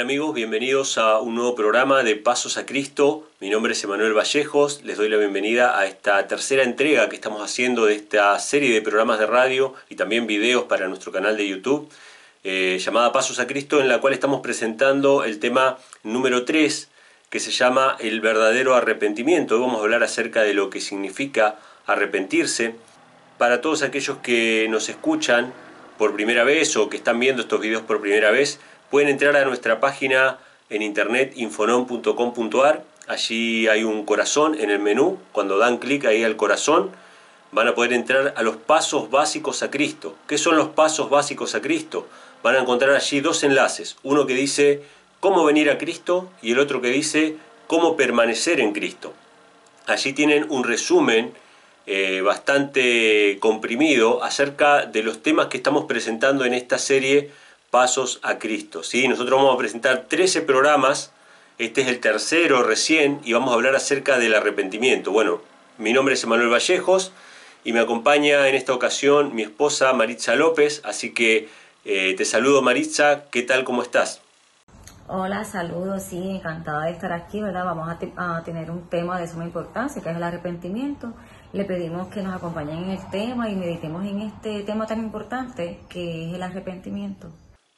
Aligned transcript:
amigos? 0.00 0.34
Bienvenidos 0.34 0.96
a 0.96 1.20
un 1.20 1.34
nuevo 1.34 1.54
programa 1.54 2.02
de 2.02 2.16
Pasos 2.16 2.56
a 2.56 2.64
Cristo. 2.64 3.28
Mi 3.38 3.50
nombre 3.50 3.74
es 3.74 3.84
Emanuel 3.84 4.14
Vallejos. 4.14 4.82
Les 4.82 4.96
doy 4.96 5.10
la 5.10 5.18
bienvenida 5.18 5.78
a 5.78 5.84
esta 5.84 6.26
tercera 6.26 6.62
entrega 6.62 7.10
que 7.10 7.16
estamos 7.16 7.42
haciendo 7.42 7.84
de 7.84 7.96
esta 7.96 8.38
serie 8.38 8.72
de 8.72 8.80
programas 8.80 9.18
de 9.18 9.26
radio 9.26 9.74
y 9.90 9.96
también 9.96 10.26
videos 10.26 10.64
para 10.64 10.88
nuestro 10.88 11.12
canal 11.12 11.36
de 11.36 11.46
YouTube 11.46 11.90
eh, 12.44 12.78
llamada 12.82 13.12
Pasos 13.12 13.40
a 13.40 13.46
Cristo 13.46 13.78
en 13.78 13.88
la 13.88 14.00
cual 14.00 14.14
estamos 14.14 14.40
presentando 14.40 15.22
el 15.22 15.38
tema 15.38 15.76
número 16.02 16.46
3 16.46 16.88
que 17.28 17.38
se 17.38 17.50
llama 17.50 17.98
el 18.00 18.22
verdadero 18.22 18.74
arrepentimiento. 18.76 19.56
Hoy 19.56 19.60
vamos 19.60 19.80
a 19.80 19.82
hablar 19.82 20.02
acerca 20.02 20.42
de 20.42 20.54
lo 20.54 20.70
que 20.70 20.80
significa 20.80 21.58
arrepentirse. 21.84 22.74
Para 23.36 23.60
todos 23.60 23.82
aquellos 23.82 24.16
que 24.18 24.66
nos 24.70 24.88
escuchan 24.88 25.52
por 25.98 26.14
primera 26.14 26.44
vez 26.44 26.74
o 26.78 26.88
que 26.88 26.96
están 26.96 27.20
viendo 27.20 27.42
estos 27.42 27.60
videos 27.60 27.82
por 27.82 28.00
primera 28.00 28.30
vez, 28.30 28.60
pueden 28.90 29.08
entrar 29.08 29.36
a 29.36 29.44
nuestra 29.44 29.80
página 29.80 30.38
en 30.68 30.82
internet 30.82 31.32
infonom.com.ar. 31.36 32.84
Allí 33.06 33.68
hay 33.68 33.84
un 33.84 34.04
corazón 34.04 34.56
en 34.60 34.70
el 34.70 34.78
menú. 34.78 35.18
Cuando 35.32 35.58
dan 35.58 35.78
clic 35.78 36.04
ahí 36.04 36.22
al 36.24 36.36
corazón, 36.36 36.90
van 37.52 37.68
a 37.68 37.74
poder 37.74 37.92
entrar 37.92 38.34
a 38.36 38.42
los 38.42 38.56
pasos 38.56 39.10
básicos 39.10 39.62
a 39.62 39.70
Cristo. 39.70 40.14
¿Qué 40.26 40.38
son 40.38 40.56
los 40.56 40.68
pasos 40.68 41.10
básicos 41.10 41.54
a 41.54 41.62
Cristo? 41.62 42.06
Van 42.42 42.56
a 42.56 42.60
encontrar 42.60 42.94
allí 42.94 43.20
dos 43.20 43.42
enlaces. 43.42 43.96
Uno 44.02 44.26
que 44.26 44.34
dice 44.34 44.82
cómo 45.20 45.44
venir 45.44 45.70
a 45.70 45.78
Cristo 45.78 46.30
y 46.42 46.52
el 46.52 46.58
otro 46.58 46.80
que 46.80 46.88
dice 46.88 47.36
cómo 47.66 47.96
permanecer 47.96 48.60
en 48.60 48.72
Cristo. 48.72 49.12
Allí 49.86 50.12
tienen 50.12 50.46
un 50.48 50.64
resumen 50.64 51.32
eh, 51.86 52.20
bastante 52.20 53.38
comprimido 53.40 54.22
acerca 54.22 54.86
de 54.86 55.02
los 55.02 55.22
temas 55.22 55.46
que 55.46 55.56
estamos 55.56 55.86
presentando 55.86 56.44
en 56.44 56.54
esta 56.54 56.78
serie 56.78 57.30
Pasos 57.70 58.20
a 58.22 58.38
Cristo. 58.38 58.82
¿sí? 58.82 59.06
Nosotros 59.08 59.38
vamos 59.38 59.54
a 59.54 59.58
presentar 59.58 60.06
13 60.08 60.42
programas, 60.42 61.12
este 61.58 61.82
es 61.82 61.88
el 61.88 62.00
tercero 62.00 62.62
recién, 62.62 63.20
y 63.24 63.32
vamos 63.32 63.50
a 63.50 63.54
hablar 63.54 63.76
acerca 63.76 64.18
del 64.18 64.34
arrepentimiento. 64.34 65.12
Bueno, 65.12 65.40
mi 65.78 65.92
nombre 65.92 66.14
es 66.14 66.24
Emanuel 66.24 66.50
Vallejos 66.50 67.12
y 67.64 67.72
me 67.72 67.80
acompaña 67.80 68.48
en 68.48 68.54
esta 68.54 68.74
ocasión 68.74 69.34
mi 69.34 69.42
esposa 69.42 69.92
Maritza 69.92 70.34
López, 70.34 70.82
así 70.84 71.14
que 71.14 71.48
eh, 71.84 72.14
te 72.16 72.24
saludo 72.24 72.60
Maritza, 72.60 73.24
¿qué 73.30 73.42
tal, 73.42 73.64
cómo 73.64 73.82
estás? 73.82 74.20
Hola, 75.12 75.44
saludos, 75.44 76.04
sí, 76.04 76.30
encantada 76.30 76.84
de 76.84 76.92
estar 76.92 77.12
aquí, 77.12 77.40
¿verdad? 77.40 77.64
Vamos 77.64 77.88
a, 77.88 78.36
a, 78.36 78.44
tener 78.44 78.70
un 78.70 78.88
tema 78.88 79.18
de 79.18 79.26
suma 79.26 79.44
importancia, 79.44 80.00
que 80.00 80.10
es 80.10 80.16
el 80.16 80.22
arrepentimiento. 80.22 81.12
Le 81.52 81.64
pedimos 81.64 82.08
que 82.08 82.22
nos 82.22 82.34
acompañen 82.36 82.84
en 82.84 82.90
el 82.90 83.10
tema 83.10 83.48
y 83.50 83.56
meditemos 83.56 84.04
en 84.06 84.20
este 84.20 84.62
tema 84.62 84.86
tan 84.86 85.00
importante 85.00 85.80
que 85.88 86.28
es 86.28 86.34
el 86.34 86.42
arrepentimiento. 86.42 87.28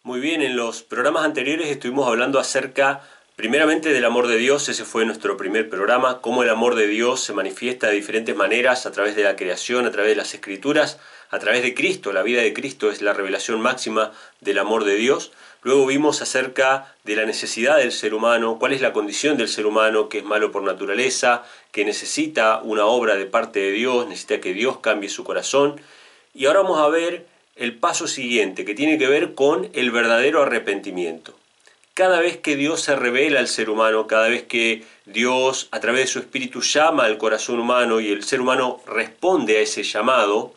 Muy 0.05 0.19
bien, 0.19 0.43
en 0.43 0.57
los 0.57 0.83
programas 0.83 1.25
anteriores 1.25 1.69
estuvimos 1.69 2.09
hablando 2.09 2.41
acerca 2.41 3.03
primeramente 3.37 3.93
del 3.93 4.05
amor 4.05 4.27
de 4.27 4.37
Dios, 4.37 4.69
ese 4.69 4.85
fue 4.85 5.05
nuestro 5.05 5.37
primer 5.37 5.71
programa, 5.71 6.21
cómo 6.21 6.43
el 6.43 6.51
amor 6.51 6.75
de 6.75 6.89
Dios 6.89 7.21
se 7.21 7.33
manifiesta 7.33 7.87
de 7.87 7.95
diferentes 7.95 8.35
maneras 8.35 8.85
a 8.85 8.91
través 8.91 9.15
de 9.15 9.23
la 9.23 9.37
creación, 9.37 9.87
a 9.87 9.93
través 9.93 10.11
de 10.11 10.17
las 10.17 10.35
escrituras, 10.35 10.99
a 11.31 11.39
través 11.39 11.63
de 11.63 11.73
Cristo, 11.73 12.13
la 12.13 12.25
vida 12.25 12.43
de 12.43 12.53
Cristo 12.53 12.91
es 12.91 13.01
la 13.01 13.13
revelación 13.13 13.61
máxima 13.61 14.11
del 14.41 14.59
amor 14.59 14.83
de 14.83 14.97
Dios. 14.97 15.31
Luego 15.63 15.87
vimos 15.87 16.21
acerca 16.21 16.97
de 17.05 17.15
la 17.15 17.25
necesidad 17.25 17.77
del 17.77 17.93
ser 17.93 18.13
humano, 18.13 18.59
cuál 18.59 18.73
es 18.73 18.81
la 18.81 18.93
condición 18.93 19.37
del 19.37 19.47
ser 19.47 19.67
humano, 19.67 20.09
que 20.09 20.19
es 20.19 20.25
malo 20.25 20.51
por 20.51 20.65
naturaleza, 20.65 21.45
que 21.71 21.85
necesita 21.85 22.61
una 22.65 22.87
obra 22.87 23.15
de 23.15 23.27
parte 23.27 23.61
de 23.61 23.71
Dios, 23.71 24.09
necesita 24.09 24.41
que 24.41 24.53
Dios 24.53 24.79
cambie 24.79 25.09
su 25.09 25.23
corazón. 25.23 25.81
Y 26.35 26.47
ahora 26.47 26.63
vamos 26.63 26.81
a 26.81 26.89
ver 26.89 27.32
el 27.57 27.77
paso 27.77 28.07
siguiente, 28.07 28.65
que 28.65 28.75
tiene 28.75 28.99
que 28.99 29.07
ver 29.07 29.35
con 29.35 29.69
el 29.73 29.91
verdadero 29.91 30.43
arrepentimiento. 30.43 31.37
Cada 31.95 32.21
vez 32.21 32.39
que 32.39 32.57
Dios 32.57 32.81
se 32.81 32.97
revela 32.97 33.41
al 33.41 33.49
ser 33.49 33.69
humano, 33.69 34.07
cada 34.07 34.29
vez 34.29 34.45
que 34.45 34.85
Dios 35.05 35.69
a 35.73 35.81
través 35.81 36.03
de 36.03 36.07
su 36.07 36.19
espíritu 36.21 36.63
llama 36.63 37.05
al 37.05 37.19
corazón 37.19 37.61
humano 37.61 38.01
y 38.01 38.11
el 38.11 38.25
ser 38.25 38.41
humano 38.41 38.81
responde 38.87 39.59
a 39.59 39.61
ese 39.61 39.83
llamado, 39.83 40.55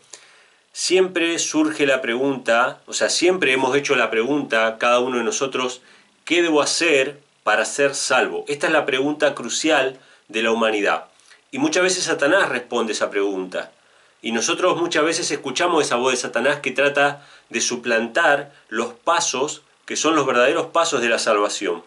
siempre 0.72 1.38
surge 1.40 1.86
la 1.86 2.02
pregunta, 2.02 2.80
o 2.86 2.94
sea, 2.94 3.10
siempre 3.10 3.52
hemos 3.52 3.76
hecho 3.76 3.96
la 3.96 4.10
pregunta, 4.10 4.78
cada 4.78 5.00
uno 5.00 5.18
de 5.18 5.24
nosotros, 5.26 5.82
¿qué 6.24 6.42
debo 6.42 6.62
hacer 6.62 7.20
para 7.44 7.66
ser 7.66 7.96
salvo? 7.96 8.46
Esta 8.48 8.68
es 8.68 8.74
la 8.74 8.86
pregunta 8.86 9.36
crucial 9.36 10.00
de 10.30 10.42
la 10.42 10.52
humanidad. 10.52 11.06
Y 11.52 11.60
muchas 11.60 11.84
veces 11.84 12.06
Satanás 12.06 12.50
responde 12.50 12.94
esa 12.94 13.10
pregunta. 13.10 13.72
Y 14.22 14.32
nosotros 14.32 14.78
muchas 14.78 15.04
veces 15.04 15.30
escuchamos 15.32 15.84
esa 15.84 15.98
voz 15.98 16.12
de 16.12 16.18
Satanás 16.18 16.60
que 16.60 16.72
trata 16.72 17.26
de 17.50 17.62
suplantar 17.62 18.52
los 18.70 18.94
pasos 18.94 19.62
que 19.86 19.96
son 19.96 20.16
los 20.16 20.26
verdaderos 20.26 20.68
pasos 20.68 21.02
de 21.02 21.10
la 21.10 21.20
salvación. 21.20 21.84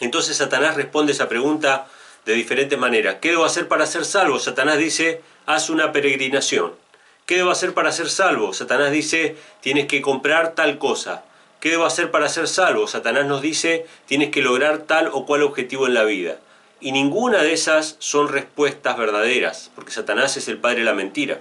Entonces 0.00 0.36
Satanás 0.36 0.74
responde 0.74 1.12
esa 1.12 1.28
pregunta 1.28 1.86
de 2.24 2.34
diferentes 2.34 2.78
maneras. 2.78 3.16
¿Qué 3.20 3.30
debo 3.30 3.44
hacer 3.44 3.68
para 3.68 3.86
ser 3.86 4.04
salvo? 4.04 4.38
Satanás 4.38 4.78
dice, 4.78 5.22
haz 5.46 5.70
una 5.70 5.92
peregrinación. 5.92 6.72
¿Qué 7.26 7.36
debo 7.36 7.50
hacer 7.50 7.74
para 7.74 7.92
ser 7.92 8.10
salvo? 8.10 8.52
Satanás 8.52 8.90
dice, 8.90 9.36
tienes 9.60 9.86
que 9.86 10.02
comprar 10.02 10.54
tal 10.54 10.78
cosa. 10.78 11.22
¿Qué 11.60 11.70
debo 11.70 11.84
hacer 11.84 12.10
para 12.10 12.28
ser 12.28 12.48
salvo? 12.48 12.88
Satanás 12.88 13.26
nos 13.26 13.42
dice, 13.42 13.86
tienes 14.06 14.30
que 14.30 14.42
lograr 14.42 14.78
tal 14.78 15.08
o 15.12 15.26
cual 15.26 15.42
objetivo 15.42 15.86
en 15.86 15.94
la 15.94 16.04
vida. 16.04 16.38
Y 16.80 16.92
ninguna 16.92 17.42
de 17.42 17.52
esas 17.52 17.96
son 17.98 18.28
respuestas 18.28 18.96
verdaderas, 18.96 19.70
porque 19.74 19.92
Satanás 19.92 20.36
es 20.38 20.48
el 20.48 20.58
padre 20.58 20.78
de 20.78 20.86
la 20.86 20.94
mentira. 20.94 21.40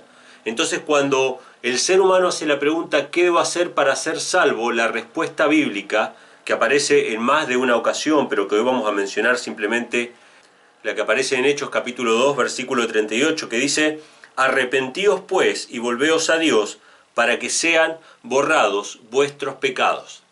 Entonces 0.50 0.82
cuando 0.84 1.40
el 1.62 1.78
ser 1.78 2.02
humano 2.02 2.30
hace 2.30 2.48
la 2.48 2.60
pregunta 2.60 3.12
¿qué 3.12 3.24
debo 3.24 3.38
hacer 3.38 3.74
para 3.74 3.96
ser 3.96 4.20
salvo? 4.20 4.72
La 4.72 4.88
respuesta 4.88 5.46
bíblica, 5.46 6.16
que 6.44 6.54
aparece 6.54 7.14
en 7.14 7.22
más 7.22 7.48
de 7.48 7.56
una 7.56 7.76
ocasión, 7.76 8.28
pero 8.30 8.48
que 8.48 8.56
hoy 8.56 8.64
vamos 8.64 8.88
a 8.88 8.92
mencionar 8.92 9.38
simplemente 9.38 10.12
la 10.82 10.96
que 10.96 11.02
aparece 11.02 11.38
en 11.38 11.46
Hechos 11.46 11.70
capítulo 11.70 12.14
2, 12.14 12.36
versículo 12.36 12.88
38, 12.88 13.48
que 13.48 13.58
dice, 13.58 14.00
Arrepentíos 14.36 15.22
pues 15.22 15.68
y 15.70 15.78
volveos 15.78 16.32
a 16.32 16.40
Dios 16.40 16.80
para 17.14 17.38
que 17.38 17.52
sean 17.52 17.98
borrados 18.24 19.00
vuestros 19.12 19.56
pecados. 19.56 20.24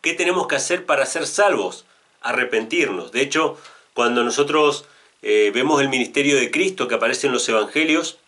¿Qué 0.00 0.14
tenemos 0.14 0.46
que 0.46 0.56
hacer 0.56 0.86
para 0.86 1.04
ser 1.04 1.26
salvos? 1.26 1.84
Arrepentirnos. 2.22 3.12
De 3.12 3.20
hecho, 3.20 3.58
cuando 3.92 4.24
nosotros 4.24 4.86
eh, 5.20 5.50
vemos 5.52 5.82
el 5.82 5.90
ministerio 5.90 6.36
de 6.36 6.50
Cristo 6.50 6.88
que 6.88 6.94
aparece 6.94 7.26
en 7.26 7.34
los 7.34 7.46
evangelios, 7.48 8.18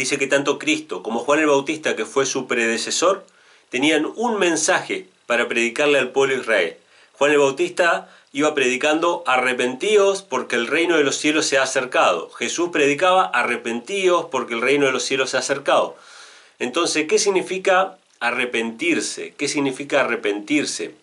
dice 0.00 0.18
que 0.18 0.26
tanto 0.26 0.58
Cristo 0.58 1.02
como 1.02 1.20
Juan 1.20 1.40
el 1.40 1.46
Bautista, 1.46 1.94
que 1.94 2.06
fue 2.06 2.26
su 2.26 2.46
predecesor, 2.46 3.24
tenían 3.68 4.10
un 4.16 4.38
mensaje 4.38 5.06
para 5.26 5.46
predicarle 5.46 5.98
al 5.98 6.10
pueblo 6.10 6.34
de 6.34 6.40
Israel. 6.40 6.76
Juan 7.12 7.32
el 7.32 7.38
Bautista 7.38 8.08
iba 8.32 8.54
predicando 8.54 9.22
arrepentíos 9.26 10.22
porque 10.22 10.56
el 10.56 10.66
reino 10.66 10.96
de 10.96 11.04
los 11.04 11.16
cielos 11.16 11.46
se 11.46 11.58
ha 11.58 11.62
acercado. 11.62 12.30
Jesús 12.30 12.70
predicaba 12.72 13.24
arrepentíos 13.26 14.26
porque 14.30 14.54
el 14.54 14.62
reino 14.62 14.86
de 14.86 14.92
los 14.92 15.02
cielos 15.02 15.30
se 15.30 15.36
ha 15.36 15.40
acercado. 15.40 15.96
Entonces, 16.58 17.06
¿qué 17.06 17.18
significa 17.18 17.98
arrepentirse? 18.20 19.34
¿Qué 19.36 19.48
significa 19.48 20.00
arrepentirse? 20.00 20.94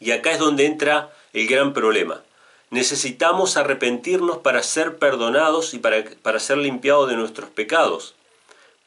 Y 0.00 0.10
acá 0.10 0.32
es 0.32 0.38
donde 0.38 0.66
entra 0.66 1.10
el 1.32 1.46
gran 1.46 1.72
problema. 1.72 2.22
Necesitamos 2.70 3.56
arrepentirnos 3.56 4.38
para 4.38 4.62
ser 4.62 4.98
perdonados 4.98 5.72
y 5.72 5.78
para, 5.78 6.04
para 6.22 6.40
ser 6.40 6.58
limpiados 6.58 7.08
de 7.08 7.16
nuestros 7.16 7.48
pecados. 7.50 8.14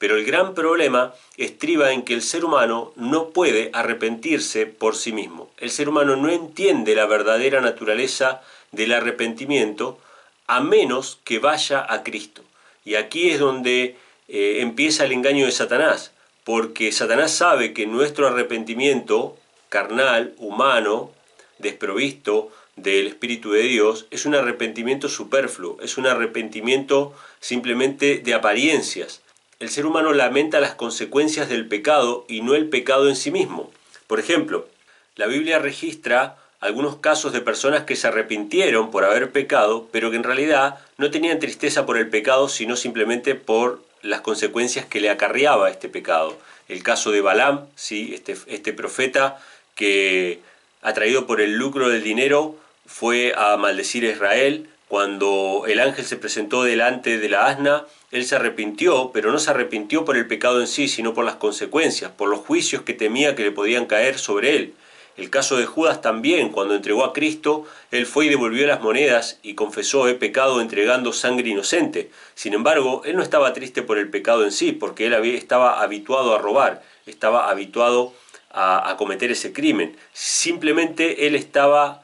Pero 0.02 0.18
el 0.18 0.26
gran 0.26 0.56
problema 0.56 1.14
estriba 1.38 1.92
en 1.92 2.02
que 2.02 2.16
el 2.16 2.24
ser 2.24 2.44
humano 2.44 2.92
no 2.96 3.30
puede 3.30 3.70
arrepentirse 3.72 4.66
por 4.66 4.96
sí 4.96 5.12
mismo. 5.12 5.52
El 5.60 5.70
ser 5.70 5.90
humano 5.90 6.16
no 6.16 6.30
entiende 6.32 6.96
la 6.96 7.06
verdadera 7.06 7.62
naturaleza 7.62 8.42
del 8.72 8.94
arrepentimiento 8.94 10.00
a 10.48 10.60
menos 10.60 11.20
que 11.24 11.38
vaya 11.38 11.86
a 11.88 12.02
Cristo. 12.02 12.42
Y 12.84 12.96
aquí 12.96 13.30
es 13.30 13.38
donde 13.38 13.96
eh, 14.28 14.58
empieza 14.62 15.06
el 15.06 15.12
engaño 15.12 15.46
de 15.46 15.52
Satanás, 15.52 16.14
porque 16.46 16.92
Satanás 16.92 17.32
sabe 17.32 17.72
que 17.72 17.86
nuestro 17.86 18.26
arrepentimiento 18.26 19.38
carnal, 19.70 20.34
humano, 20.40 21.12
desprovisto 21.60 22.52
del 22.76 23.06
Espíritu 23.06 23.52
de 23.52 23.62
Dios, 23.62 24.08
es 24.10 24.26
un 24.26 24.34
arrepentimiento 24.34 25.08
superfluo, 25.10 25.78
es 25.80 26.00
un 26.00 26.08
arrepentimiento 26.08 27.14
simplemente 27.40 28.18
de 28.18 28.34
apariencias. 28.34 29.22
El 29.62 29.70
ser 29.70 29.86
humano 29.86 30.12
lamenta 30.12 30.60
las 30.60 30.74
consecuencias 30.74 31.48
del 31.48 31.68
pecado 31.68 32.26
y 32.28 32.42
no 32.42 32.56
el 32.56 32.68
pecado 32.68 33.08
en 33.08 33.16
sí 33.16 33.30
mismo. 33.30 33.72
Por 34.08 34.20
ejemplo, 34.20 34.68
la 35.16 35.28
Biblia 35.28 35.60
registra 35.60 36.36
algunos 36.60 36.96
casos 36.96 37.32
de 37.32 37.42
personas 37.42 37.84
que 37.84 37.96
se 37.96 38.08
arrepintieron 38.08 38.90
por 38.90 39.06
haber 39.06 39.32
pecado, 39.32 39.88
pero 39.92 40.10
que 40.10 40.18
en 40.18 40.24
realidad 40.24 40.80
no 40.98 41.12
tenían 41.12 41.38
tristeza 41.38 41.86
por 41.86 42.00
el 42.00 42.10
pecado, 42.10 42.50
sino 42.50 42.76
simplemente 42.76 43.36
por 43.36 43.84
las 44.02 44.22
consecuencias 44.22 44.88
que 44.88 45.00
le 45.00 45.12
acarreaba 45.12 45.70
este 45.70 45.90
pecado. 45.90 46.36
El 46.68 46.82
caso 46.82 47.12
de 47.12 47.22
Balaam, 47.22 47.68
¿sí? 47.76 48.16
este, 48.16 48.36
este 48.48 48.74
profeta 48.74 49.40
que 49.76 50.40
atraído 50.82 51.28
por 51.28 51.40
el 51.40 51.54
lucro 51.54 51.88
del 51.88 52.02
dinero, 52.02 52.56
fue 52.88 53.36
a 53.38 53.58
maldecir 53.58 54.06
a 54.06 54.10
Israel. 54.10 54.68
Cuando 54.92 55.64
el 55.70 55.80
ángel 55.80 56.04
se 56.04 56.18
presentó 56.18 56.64
delante 56.64 57.18
de 57.18 57.30
la 57.30 57.46
asna, 57.46 57.86
él 58.12 58.26
se 58.26 58.36
arrepintió, 58.36 59.12
pero 59.14 59.32
no 59.32 59.40
se 59.40 59.50
arrepintió 59.50 60.04
por 60.04 60.18
el 60.18 60.28
pecado 60.28 60.60
en 60.60 60.68
sí, 60.68 60.90
sino 60.90 61.14
por 61.14 61.24
las 61.24 61.36
consecuencias, 61.36 62.12
por 62.12 62.28
los 62.28 62.42
juicios 62.42 62.82
que 62.82 62.94
temía 62.94 63.34
que 63.34 63.44
le 63.44 63.54
podían 63.54 63.86
caer 63.86 64.20
sobre 64.20 64.58
él. 64.58 64.74
El 65.16 65.30
caso 65.30 65.56
de 65.56 65.66
Judas 65.66 66.02
también, 66.02 66.50
cuando 66.50 66.76
entregó 66.76 67.06
a 67.06 67.14
Cristo, 67.14 67.66
él 67.92 68.06
fue 68.06 68.26
y 68.26 68.30
devolvió 68.30 68.68
las 68.68 68.82
monedas 68.82 69.40
y 69.44 69.54
confesó 69.54 70.10
he 70.10 70.16
pecado 70.16 70.60
entregando 70.60 71.14
sangre 71.14 71.48
inocente. 71.48 72.12
Sin 72.36 72.54
embargo, 72.54 73.02
él 73.06 73.16
no 73.16 73.24
estaba 73.24 73.54
triste 73.54 73.84
por 73.84 73.98
el 73.98 74.10
pecado 74.10 74.44
en 74.44 74.52
sí, 74.52 74.74
porque 74.74 75.06
él 75.06 75.14
había, 75.14 75.38
estaba 75.38 75.82
habituado 75.82 76.36
a 76.36 76.40
robar, 76.40 76.84
estaba 77.06 77.50
habituado 77.50 78.14
a, 78.50 78.90
a 78.90 78.98
cometer 78.98 79.32
ese 79.32 79.54
crimen. 79.54 79.96
Simplemente 80.12 81.28
él 81.28 81.36
estaba 81.36 82.04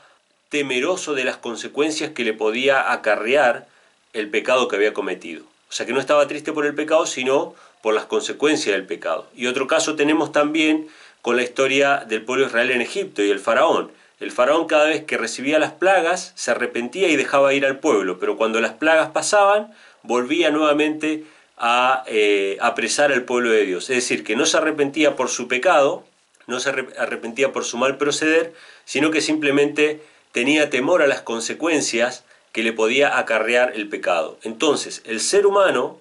temeroso 0.50 1.14
de 1.14 1.24
las 1.24 1.38
consecuencias 1.38 2.12
que 2.12 2.24
le 2.24 2.34
podía 2.34 2.92
acarrear 2.92 3.68
el 4.14 4.30
pecado 4.30 4.68
que 4.68 4.76
había 4.76 4.94
cometido. 4.94 5.44
O 5.70 5.74
sea 5.74 5.86
que 5.86 5.94
no 5.94 6.00
estaba 6.00 6.28
triste 6.28 6.54
por 6.54 6.66
el 6.66 6.76
pecado, 6.76 7.06
sino 7.06 7.56
por 7.82 7.94
las 7.94 8.06
consecuencias 8.06 8.76
del 8.76 8.86
pecado. 8.86 9.28
Y 9.36 9.48
otro 9.48 9.68
caso 9.68 9.96
tenemos 9.96 10.32
también 10.32 10.88
con 11.22 11.36
la 11.36 11.44
historia 11.44 12.06
del 12.08 12.24
pueblo 12.24 12.46
Israel 12.46 12.72
en 12.72 12.82
Egipto 12.82 13.22
y 13.22 13.30
el 13.30 13.40
faraón. 13.40 13.92
El 14.20 14.32
faraón 14.32 14.66
cada 14.66 14.86
vez 14.86 15.04
que 15.04 15.18
recibía 15.18 15.60
las 15.60 15.74
plagas 15.74 16.32
se 16.36 16.52
arrepentía 16.52 17.10
y 17.10 17.18
dejaba 17.18 17.54
ir 17.54 17.66
al 17.66 17.80
pueblo, 17.80 18.18
pero 18.20 18.38
cuando 18.38 18.60
las 18.62 18.74
plagas 18.74 19.10
pasaban 19.10 19.74
volvía 20.04 20.50
nuevamente 20.50 21.26
a 21.58 22.04
eh, 22.08 22.58
apresar 22.62 23.12
al 23.12 23.24
pueblo 23.24 23.52
de 23.52 23.66
Dios. 23.66 23.90
Es 23.90 23.98
decir, 23.98 24.24
que 24.24 24.36
no 24.36 24.46
se 24.46 24.58
arrepentía 24.58 25.16
por 25.16 25.30
su 25.30 25.48
pecado, 25.48 26.06
no 26.48 26.60
se 26.60 26.70
arrepentía 26.70 27.52
por 27.52 27.66
su 27.66 27.78
mal 27.78 27.98
proceder, 27.98 28.54
sino 28.86 29.12
que 29.12 29.22
simplemente 29.22 30.02
tenía 30.38 30.70
temor 30.70 31.02
a 31.02 31.08
las 31.08 31.22
consecuencias 31.22 32.24
que 32.52 32.62
le 32.62 32.72
podía 32.72 33.18
acarrear 33.18 33.74
el 33.76 33.90
pecado. 33.90 34.38
Entonces, 34.44 35.02
el 35.06 35.20
ser 35.20 35.48
humano, 35.48 35.98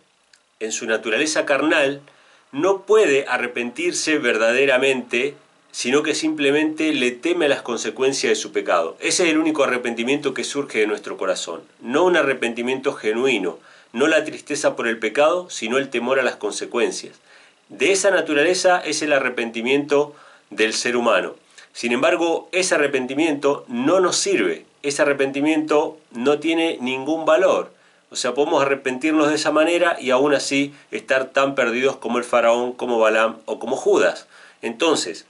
en 0.61 0.73
su 0.73 0.85
naturaleza 0.85 1.47
carnal, 1.47 2.03
no 2.53 2.83
puede 2.83 3.25
arrepentirse 3.27 4.19
verdaderamente, 4.19 5.37
sino 5.73 6.03
que 6.03 6.15
simplemente 6.15 6.93
le 6.93 7.12
teme 7.12 7.47
a 7.47 7.49
las 7.49 7.62
consecuencias 7.62 8.29
de 8.29 8.37
su 8.37 8.53
pecado. 8.53 8.99
Ese 9.00 9.25
es 9.25 9.31
el 9.31 9.38
único 9.38 9.65
arrepentimiento 9.65 10.35
que 10.35 10.44
surge 10.44 10.81
de 10.81 10.87
nuestro 10.87 11.17
corazón, 11.17 11.62
no 11.81 12.05
un 12.05 12.19
arrepentimiento 12.19 12.93
genuino, 12.93 13.59
no 13.94 14.06
la 14.06 14.23
tristeza 14.23 14.77
por 14.77 14.87
el 14.87 14.99
pecado, 14.99 15.49
sino 15.49 15.79
el 15.79 15.88
temor 15.88 16.21
a 16.21 16.23
las 16.23 16.37
consecuencias. 16.37 17.15
De 17.71 17.91
esa 17.91 18.11
naturaleza 18.11 18.83
es 18.85 19.00
el 19.00 19.15
arrepentimiento 19.15 20.15
del 20.50 20.75
ser 20.75 20.94
humano. 20.94 21.37
Sin 21.76 21.93
embargo, 21.93 22.49
ese 22.52 22.75
arrepentimiento 22.75 23.67
no 23.69 24.00
nos 24.00 24.17
sirve, 24.17 24.64
ese 24.82 25.02
arrepentimiento 25.02 25.99
no 26.11 26.38
tiene 26.38 26.78
ningún 26.81 27.26
valor. 27.26 27.70
O 28.08 28.17
sea, 28.17 28.32
podemos 28.32 28.62
arrepentirnos 28.62 29.28
de 29.28 29.34
esa 29.34 29.52
manera 29.52 29.99
y 30.00 30.08
aún 30.08 30.32
así 30.32 30.73
estar 30.90 31.26
tan 31.34 31.55
perdidos 31.55 31.96
como 31.96 32.17
el 32.17 32.25
faraón, 32.25 32.73
como 32.73 32.99
Balaam 32.99 33.37
o 33.44 33.58
como 33.58 33.76
Judas. 33.76 34.26
Entonces, 34.62 35.26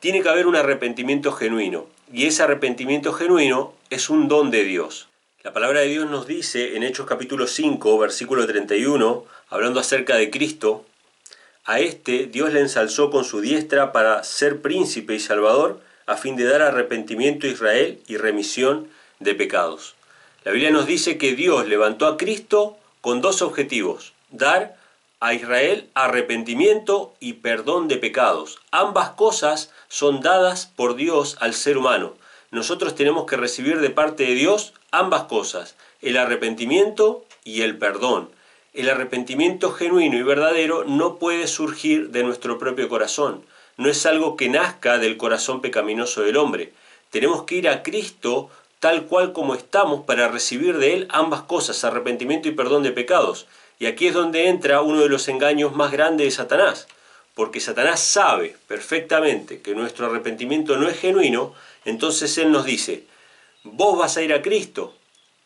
tiene 0.00 0.22
que 0.22 0.28
haber 0.28 0.48
un 0.48 0.56
arrepentimiento 0.56 1.30
genuino. 1.30 1.86
Y 2.12 2.26
ese 2.26 2.42
arrepentimiento 2.42 3.12
genuino 3.12 3.74
es 3.90 4.10
un 4.10 4.26
don 4.26 4.50
de 4.50 4.64
Dios. 4.64 5.06
La 5.44 5.52
palabra 5.52 5.82
de 5.82 5.86
Dios 5.86 6.10
nos 6.10 6.26
dice 6.26 6.76
en 6.76 6.82
Hechos 6.82 7.06
capítulo 7.06 7.46
5, 7.46 7.96
versículo 7.96 8.44
31, 8.44 9.24
hablando 9.50 9.78
acerca 9.78 10.16
de 10.16 10.30
Cristo, 10.30 10.84
a 11.64 11.80
este 11.80 12.26
Dios 12.26 12.52
le 12.52 12.60
ensalzó 12.60 13.10
con 13.10 13.24
su 13.24 13.40
diestra 13.40 13.92
para 13.92 14.22
ser 14.22 14.60
príncipe 14.60 15.14
y 15.14 15.20
salvador, 15.20 15.80
a 16.06 16.16
fin 16.16 16.36
de 16.36 16.44
dar 16.44 16.62
arrepentimiento 16.62 17.46
a 17.46 17.50
Israel 17.50 18.00
y 18.06 18.16
remisión 18.18 18.88
de 19.20 19.34
pecados. 19.34 19.94
La 20.44 20.52
Biblia 20.52 20.70
nos 20.70 20.86
dice 20.86 21.16
que 21.16 21.34
Dios 21.34 21.66
levantó 21.66 22.06
a 22.06 22.18
Cristo 22.18 22.76
con 23.00 23.22
dos 23.22 23.40
objetivos, 23.40 24.12
dar 24.30 24.76
a 25.20 25.32
Israel 25.32 25.88
arrepentimiento 25.94 27.14
y 27.18 27.34
perdón 27.34 27.88
de 27.88 27.96
pecados. 27.96 28.58
Ambas 28.70 29.10
cosas 29.10 29.70
son 29.88 30.20
dadas 30.20 30.66
por 30.66 30.96
Dios 30.96 31.38
al 31.40 31.54
ser 31.54 31.78
humano. 31.78 32.14
Nosotros 32.50 32.94
tenemos 32.94 33.24
que 33.24 33.38
recibir 33.38 33.80
de 33.80 33.88
parte 33.88 34.24
de 34.24 34.34
Dios 34.34 34.74
ambas 34.90 35.24
cosas, 35.24 35.76
el 36.02 36.18
arrepentimiento 36.18 37.24
y 37.42 37.62
el 37.62 37.78
perdón. 37.78 38.28
El 38.74 38.90
arrepentimiento 38.90 39.70
genuino 39.70 40.16
y 40.16 40.22
verdadero 40.22 40.82
no 40.82 41.14
puede 41.16 41.46
surgir 41.46 42.10
de 42.10 42.24
nuestro 42.24 42.58
propio 42.58 42.88
corazón, 42.88 43.44
no 43.76 43.88
es 43.88 44.04
algo 44.04 44.34
que 44.34 44.48
nazca 44.48 44.98
del 44.98 45.16
corazón 45.16 45.60
pecaminoso 45.60 46.22
del 46.22 46.36
hombre. 46.36 46.72
Tenemos 47.10 47.44
que 47.44 47.54
ir 47.54 47.68
a 47.68 47.84
Cristo 47.84 48.50
tal 48.80 49.04
cual 49.04 49.32
como 49.32 49.54
estamos 49.54 50.04
para 50.04 50.26
recibir 50.26 50.76
de 50.78 50.92
Él 50.92 51.06
ambas 51.10 51.42
cosas, 51.42 51.84
arrepentimiento 51.84 52.48
y 52.48 52.50
perdón 52.50 52.82
de 52.82 52.90
pecados. 52.90 53.46
Y 53.78 53.86
aquí 53.86 54.08
es 54.08 54.14
donde 54.14 54.48
entra 54.48 54.82
uno 54.82 55.02
de 55.02 55.08
los 55.08 55.28
engaños 55.28 55.76
más 55.76 55.92
grandes 55.92 56.26
de 56.26 56.30
Satanás, 56.32 56.88
porque 57.34 57.60
Satanás 57.60 58.00
sabe 58.00 58.56
perfectamente 58.66 59.60
que 59.60 59.76
nuestro 59.76 60.06
arrepentimiento 60.06 60.76
no 60.76 60.88
es 60.88 60.98
genuino, 60.98 61.54
entonces 61.84 62.36
Él 62.38 62.50
nos 62.50 62.64
dice, 62.64 63.04
vos 63.62 63.96
vas 63.96 64.16
a 64.16 64.22
ir 64.22 64.34
a 64.34 64.42
Cristo, 64.42 64.94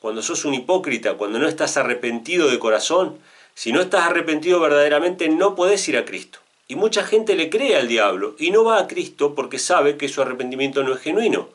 cuando 0.00 0.22
sos 0.22 0.44
un 0.44 0.54
hipócrita, 0.54 1.14
cuando 1.14 1.38
no 1.38 1.48
estás 1.48 1.76
arrepentido 1.76 2.48
de 2.48 2.58
corazón, 2.58 3.18
si 3.54 3.72
no 3.72 3.80
estás 3.80 4.04
arrepentido 4.04 4.60
verdaderamente 4.60 5.28
no 5.28 5.54
podés 5.54 5.88
ir 5.88 5.96
a 5.96 6.04
Cristo. 6.04 6.38
Y 6.68 6.76
mucha 6.76 7.02
gente 7.02 7.34
le 7.34 7.50
cree 7.50 7.76
al 7.76 7.88
diablo 7.88 8.36
y 8.38 8.50
no 8.50 8.62
va 8.62 8.78
a 8.78 8.86
Cristo 8.86 9.34
porque 9.34 9.58
sabe 9.58 9.96
que 9.96 10.08
su 10.08 10.22
arrepentimiento 10.22 10.82
no 10.84 10.94
es 10.94 11.00
genuino 11.00 11.48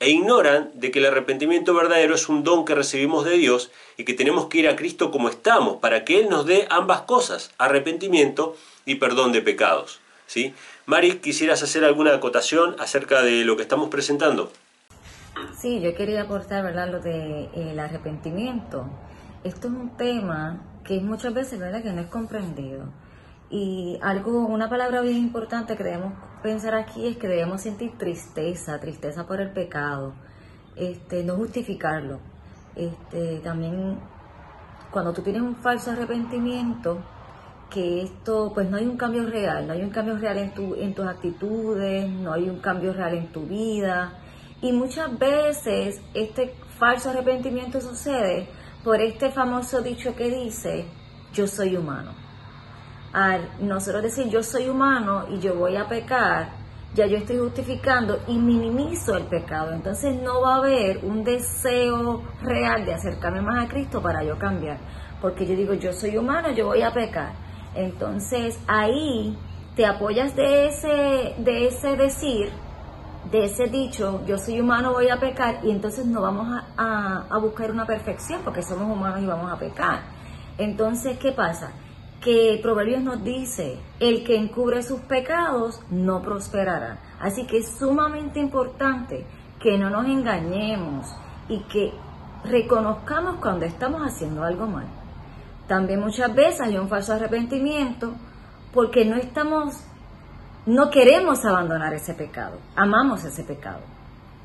e 0.00 0.08
ignoran 0.10 0.70
de 0.74 0.90
que 0.90 0.98
el 0.98 1.06
arrepentimiento 1.06 1.74
verdadero 1.74 2.14
es 2.14 2.28
un 2.28 2.42
don 2.42 2.64
que 2.64 2.74
recibimos 2.74 3.24
de 3.26 3.36
Dios 3.36 3.70
y 3.98 4.04
que 4.04 4.14
tenemos 4.14 4.46
que 4.46 4.58
ir 4.58 4.68
a 4.68 4.74
Cristo 4.74 5.10
como 5.10 5.28
estamos, 5.28 5.76
para 5.76 6.04
que 6.06 6.20
Él 6.20 6.30
nos 6.30 6.46
dé 6.46 6.66
ambas 6.70 7.02
cosas, 7.02 7.50
arrepentimiento 7.58 8.56
y 8.86 8.94
perdón 8.94 9.32
de 9.32 9.42
pecados. 9.42 10.00
¿sí? 10.26 10.54
Mari, 10.86 11.18
¿quisieras 11.18 11.62
hacer 11.62 11.84
alguna 11.84 12.14
acotación 12.14 12.76
acerca 12.78 13.22
de 13.22 13.44
lo 13.44 13.56
que 13.56 13.62
estamos 13.62 13.90
presentando? 13.90 14.50
Sí, 15.58 15.80
yo 15.80 15.94
quería 15.94 16.22
aportar 16.22 16.64
¿verdad? 16.64 16.90
lo 16.90 17.00
del 17.00 17.50
de, 17.52 17.72
eh, 17.72 17.80
arrepentimiento. 17.80 18.86
Esto 19.44 19.68
es 19.68 19.74
un 19.74 19.96
tema 19.96 20.60
que 20.84 21.00
muchas 21.00 21.34
veces 21.34 21.58
¿verdad? 21.58 21.82
que 21.82 21.92
no 21.92 22.00
es 22.00 22.08
comprendido. 22.08 22.86
Y 23.50 23.98
algo, 24.02 24.46
una 24.46 24.68
palabra 24.68 25.00
bien 25.00 25.16
importante 25.16 25.76
que 25.76 25.84
debemos 25.84 26.12
pensar 26.42 26.74
aquí 26.74 27.06
es 27.06 27.16
que 27.16 27.28
debemos 27.28 27.62
sentir 27.62 27.98
tristeza, 27.98 28.78
tristeza 28.78 29.26
por 29.26 29.40
el 29.40 29.50
pecado, 29.50 30.14
este, 30.76 31.24
no 31.24 31.34
justificarlo. 31.36 32.20
Este, 32.76 33.40
también 33.40 33.98
cuando 34.90 35.12
tú 35.12 35.22
tienes 35.22 35.42
un 35.42 35.56
falso 35.56 35.90
arrepentimiento, 35.90 37.02
que 37.70 38.02
esto, 38.02 38.50
pues 38.52 38.68
no 38.68 38.76
hay 38.76 38.86
un 38.86 38.96
cambio 38.96 39.24
real, 39.26 39.66
no 39.66 39.72
hay 39.72 39.82
un 39.82 39.90
cambio 39.90 40.18
real 40.18 40.38
en, 40.38 40.52
tu, 40.52 40.74
en 40.74 40.94
tus 40.94 41.06
actitudes, 41.06 42.10
no 42.10 42.32
hay 42.32 42.50
un 42.50 42.58
cambio 42.58 42.92
real 42.92 43.14
en 43.14 43.28
tu 43.28 43.42
vida. 43.42 44.12
Y 44.62 44.72
muchas 44.72 45.18
veces 45.18 46.00
este 46.14 46.54
falso 46.78 47.10
arrepentimiento 47.10 47.80
sucede 47.80 48.48
por 48.84 49.00
este 49.00 49.30
famoso 49.30 49.80
dicho 49.82 50.14
que 50.14 50.30
dice, 50.30 50.86
yo 51.32 51.46
soy 51.46 51.76
humano 51.76 52.12
al 53.12 53.48
nosotros 53.60 54.02
decir 54.02 54.28
yo 54.28 54.42
soy 54.42 54.68
humano 54.68 55.26
y 55.30 55.40
yo 55.40 55.54
voy 55.56 55.76
a 55.76 55.88
pecar, 55.88 56.50
ya 56.94 57.06
yo 57.06 57.16
estoy 57.16 57.38
justificando 57.38 58.20
y 58.26 58.36
minimizo 58.36 59.16
el 59.16 59.24
pecado. 59.24 59.72
Entonces 59.72 60.20
no 60.20 60.40
va 60.42 60.54
a 60.54 60.58
haber 60.58 61.04
un 61.04 61.24
deseo 61.24 62.22
real 62.42 62.84
de 62.84 62.94
acercarme 62.94 63.42
más 63.42 63.64
a 63.64 63.68
Cristo 63.68 64.02
para 64.02 64.24
yo 64.24 64.38
cambiar. 64.38 64.78
Porque 65.20 65.46
yo 65.46 65.54
digo, 65.54 65.74
yo 65.74 65.92
soy 65.92 66.16
humano, 66.16 66.50
yo 66.50 66.66
voy 66.66 66.82
a 66.82 66.92
pecar. 66.92 67.32
Entonces 67.74 68.58
ahí 68.66 69.36
te 69.76 69.86
apoyas 69.86 70.34
de 70.34 70.66
ese, 70.66 71.34
de 71.38 71.66
ese 71.68 71.96
decir, 71.96 72.50
de 73.30 73.44
ese 73.44 73.66
dicho, 73.66 74.24
yo 74.26 74.38
soy 74.38 74.60
humano, 74.60 74.92
voy 74.92 75.08
a 75.08 75.18
pecar, 75.18 75.60
y 75.62 75.70
entonces 75.70 76.04
no 76.06 76.20
vamos 76.22 76.48
a, 76.76 77.26
a 77.30 77.38
buscar 77.38 77.70
una 77.70 77.86
perfección 77.86 78.40
porque 78.42 78.62
somos 78.62 78.90
humanos 78.90 79.20
y 79.22 79.26
vamos 79.26 79.52
a 79.52 79.58
pecar. 79.58 80.00
Entonces, 80.58 81.18
¿qué 81.18 81.32
pasa? 81.32 81.72
que 82.20 82.58
Proverbios 82.62 83.02
nos 83.02 83.24
dice, 83.24 83.78
el 83.98 84.24
que 84.24 84.36
encubre 84.36 84.82
sus 84.82 85.00
pecados 85.00 85.80
no 85.90 86.20
prosperará. 86.20 86.98
Así 87.18 87.46
que 87.46 87.58
es 87.58 87.78
sumamente 87.78 88.38
importante 88.38 89.24
que 89.58 89.78
no 89.78 89.88
nos 89.88 90.04
engañemos 90.06 91.06
y 91.48 91.60
que 91.64 91.92
reconozcamos 92.44 93.36
cuando 93.36 93.64
estamos 93.64 94.02
haciendo 94.02 94.44
algo 94.44 94.66
mal. 94.66 94.86
También 95.66 96.00
muchas 96.00 96.34
veces 96.34 96.60
hay 96.60 96.76
un 96.76 96.88
falso 96.88 97.14
arrepentimiento 97.14 98.12
porque 98.72 99.04
no 99.04 99.16
estamos, 99.16 99.82
no 100.70 100.88
queremos 100.88 101.44
abandonar 101.44 101.92
ese 101.94 102.14
pecado, 102.14 102.58
amamos 102.76 103.24
ese 103.24 103.42
pecado 103.42 103.80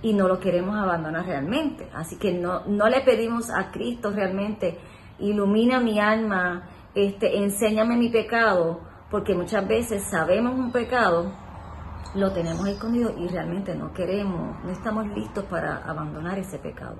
y 0.01 0.11
no 0.13 0.27
lo 0.27 0.39
queremos 0.39 0.75
abandonar 0.75 1.23
realmente. 1.23 1.87
Así 1.93 2.17
que 2.17 2.33
no, 2.33 2.65
no 2.65 2.89
le 2.89 3.01
pedimos 3.01 3.51
a 3.51 3.69
Cristo 3.71 4.09
realmente, 4.09 4.79
ilumina 5.19 5.79
mi 5.79 5.99
alma, 5.99 6.67
este, 6.95 7.37
enséñame 7.37 7.95
mi 7.95 8.09
pecado, 8.09 8.79
porque 9.11 9.35
muchas 9.35 9.67
veces 9.67 10.03
sabemos 10.09 10.55
un 10.55 10.71
pecado, 10.71 11.31
lo 12.15 12.31
tenemos 12.31 12.67
escondido 12.67 13.13
y 13.19 13.27
realmente 13.27 13.75
no 13.75 13.93
queremos, 13.93 14.63
no 14.63 14.71
estamos 14.71 15.05
listos 15.09 15.43
para 15.45 15.77
abandonar 15.87 16.39
ese 16.39 16.57
pecado. 16.57 16.95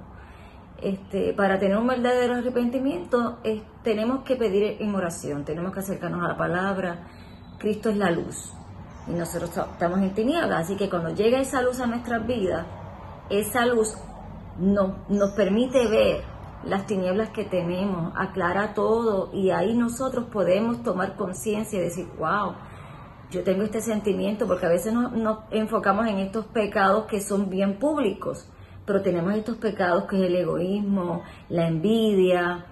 Este, 0.77 1.33
para 1.33 1.57
tener 1.57 1.77
un 1.77 1.87
verdadero 1.87 2.35
arrepentimiento 2.35 3.39
tenemos 3.81 4.23
que 4.23 4.35
pedir 4.35 4.77
en 4.79 4.93
oración, 4.93 5.43
tenemos 5.45 5.73
que 5.73 5.79
acercarnos 5.79 6.23
a 6.23 6.27
la 6.27 6.37
palabra. 6.37 7.07
Cristo 7.57 7.89
es 7.89 7.97
la 7.97 8.11
luz. 8.11 8.53
Y 9.07 9.11
nosotros 9.11 9.51
estamos 9.55 9.99
en 9.99 10.13
tinieblas. 10.13 10.65
Así 10.65 10.75
que 10.75 10.89
cuando 10.89 11.09
llega 11.11 11.39
esa 11.39 11.61
luz 11.61 11.79
a 11.79 11.87
nuestras 11.87 12.25
vidas, 12.25 12.65
esa 13.29 13.65
luz 13.65 13.95
no, 14.59 14.95
nos 15.09 15.31
permite 15.31 15.87
ver 15.87 16.23
las 16.65 16.87
tinieblas 16.87 17.29
que 17.29 17.45
tenemos, 17.45 18.13
aclara 18.15 18.73
todo 18.73 19.29
y 19.33 19.51
ahí 19.51 19.75
nosotros 19.75 20.25
podemos 20.31 20.81
tomar 20.83 21.15
conciencia 21.15 21.79
y 21.79 21.83
decir, 21.83 22.07
wow, 22.17 22.53
yo 23.29 23.43
tengo 23.43 23.63
este 23.63 23.81
sentimiento, 23.81 24.47
porque 24.47 24.65
a 24.65 24.69
veces 24.69 24.93
nos, 24.93 25.39
enfocamos 25.51 26.07
en 26.07 26.19
estos 26.19 26.45
pecados 26.47 27.05
que 27.05 27.21
son 27.21 27.49
bien 27.49 27.77
públicos, 27.77 28.49
pero 28.85 29.01
tenemos 29.01 29.33
estos 29.35 29.57
pecados 29.57 30.05
que 30.05 30.17
es 30.17 30.23
el 30.23 30.35
egoísmo, 30.35 31.23
la 31.49 31.67
envidia, 31.67 32.65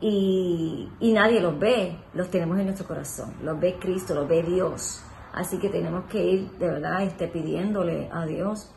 y, 0.00 0.90
y, 1.00 1.12
nadie 1.12 1.40
los 1.40 1.58
ve, 1.58 1.96
los 2.12 2.28
tenemos 2.28 2.58
en 2.58 2.66
nuestro 2.66 2.86
corazón, 2.86 3.32
los 3.42 3.58
ve 3.58 3.78
Cristo, 3.80 4.14
los 4.14 4.28
ve 4.28 4.42
Dios. 4.42 5.02
Así 5.34 5.58
que 5.58 5.68
tenemos 5.68 6.04
que 6.04 6.24
ir 6.24 6.50
de 6.58 6.70
verdad 6.70 7.02
este, 7.02 7.26
pidiéndole 7.26 8.08
a 8.12 8.24
Dios, 8.24 8.72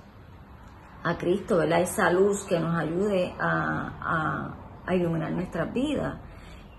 a 1.03 1.15
Cristo, 1.15 1.57
¿verdad? 1.57 1.81
esa 1.81 2.09
luz 2.11 2.43
que 2.45 2.59
nos 2.59 2.75
ayude 2.75 3.31
a, 3.39 4.55
a, 4.85 4.95
iluminar 4.95 5.31
nuestras 5.31 5.71
vidas. 5.71 6.15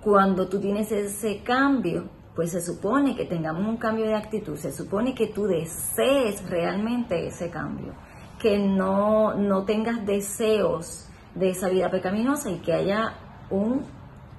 Cuando 0.03 0.49
tú 0.49 0.61
tienes 0.61 0.91
ese 0.91 1.43
cambio, 1.45 2.09
pues 2.35 2.51
se 2.51 2.61
supone 2.61 3.15
que 3.15 3.27
tengamos 3.27 3.67
un 3.67 3.77
cambio 3.77 4.07
de 4.07 4.15
actitud, 4.15 4.57
se 4.57 4.73
supone 4.73 5.15
que 5.15 5.29
tú 5.29 5.47
desees 5.47 6.49
realmente 6.49 7.29
ese 7.29 7.49
cambio, 7.49 7.93
que 8.41 8.59
no, 8.59 9.35
no 9.35 9.65
tengas 9.65 10.05
deseos 10.05 11.09
de 11.37 11.51
esa 11.51 11.69
vida 11.69 11.89
pecaminosa 11.89 12.51
y 12.51 12.59
que 12.59 12.73
haya 12.73 13.15
un, 13.51 13.85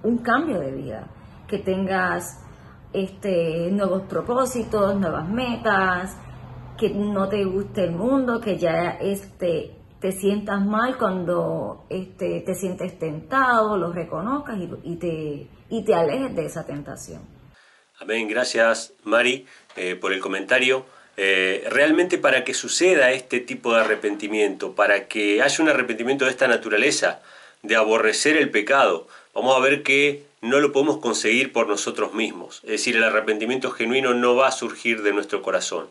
un 0.04 0.18
cambio 0.18 0.60
de 0.60 0.72
vida, 0.72 1.08
que 1.48 1.60
tengas 1.60 2.42
este, 2.94 3.70
nuevos 3.72 4.04
propósitos, 4.04 4.96
nuevas 4.96 5.28
metas, 5.30 6.18
que 6.78 6.90
no 6.90 7.28
te 7.28 7.44
guste 7.44 7.84
el 7.84 7.92
mundo, 7.92 8.40
que 8.40 8.58
ya 8.58 8.98
este, 9.02 9.72
te 10.00 10.12
sientas 10.12 10.66
mal 10.66 10.98
cuando 10.98 11.86
este, 11.90 12.42
te 12.42 12.56
sientes 12.56 12.98
tentado, 12.98 13.78
lo 13.78 13.92
reconozcas 13.92 14.58
y, 14.84 14.96
te, 14.96 15.48
y 15.70 15.84
te 15.84 15.94
alejes 15.94 16.36
de 16.36 16.46
esa 16.46 16.66
tentación. 16.66 17.22
Amén, 18.00 18.30
gracias 18.30 18.94
Mari 19.04 19.46
eh, 19.76 19.96
por 19.96 20.14
el 20.14 20.22
comentario. 20.22 20.86
Eh, 21.18 21.68
realmente 21.70 22.18
para 22.18 22.46
que 22.46 22.54
suceda 22.54 23.12
este 23.12 23.42
tipo 23.42 23.74
de 23.74 23.82
arrepentimiento, 23.82 24.74
para 24.74 25.10
que 25.10 25.42
haya 25.42 25.62
un 25.62 25.70
arrepentimiento 25.70 26.24
de 26.24 26.32
esta 26.32 26.48
naturaleza, 26.48 27.22
de 27.62 27.76
aborrecer 27.76 28.38
el 28.38 28.50
pecado, 28.52 29.06
vamos 29.34 29.54
a 29.58 29.60
ver 29.60 29.84
que 29.84 30.29
no 30.42 30.60
lo 30.60 30.72
podemos 30.72 30.98
conseguir 30.98 31.52
por 31.52 31.68
nosotros 31.68 32.14
mismos. 32.14 32.62
Es 32.64 32.72
decir, 32.72 32.96
el 32.96 33.04
arrepentimiento 33.04 33.72
genuino 33.72 34.14
no 34.14 34.36
va 34.36 34.48
a 34.48 34.52
surgir 34.52 35.04
de 35.04 35.14
nuestro 35.14 35.42
corazón. 35.42 35.88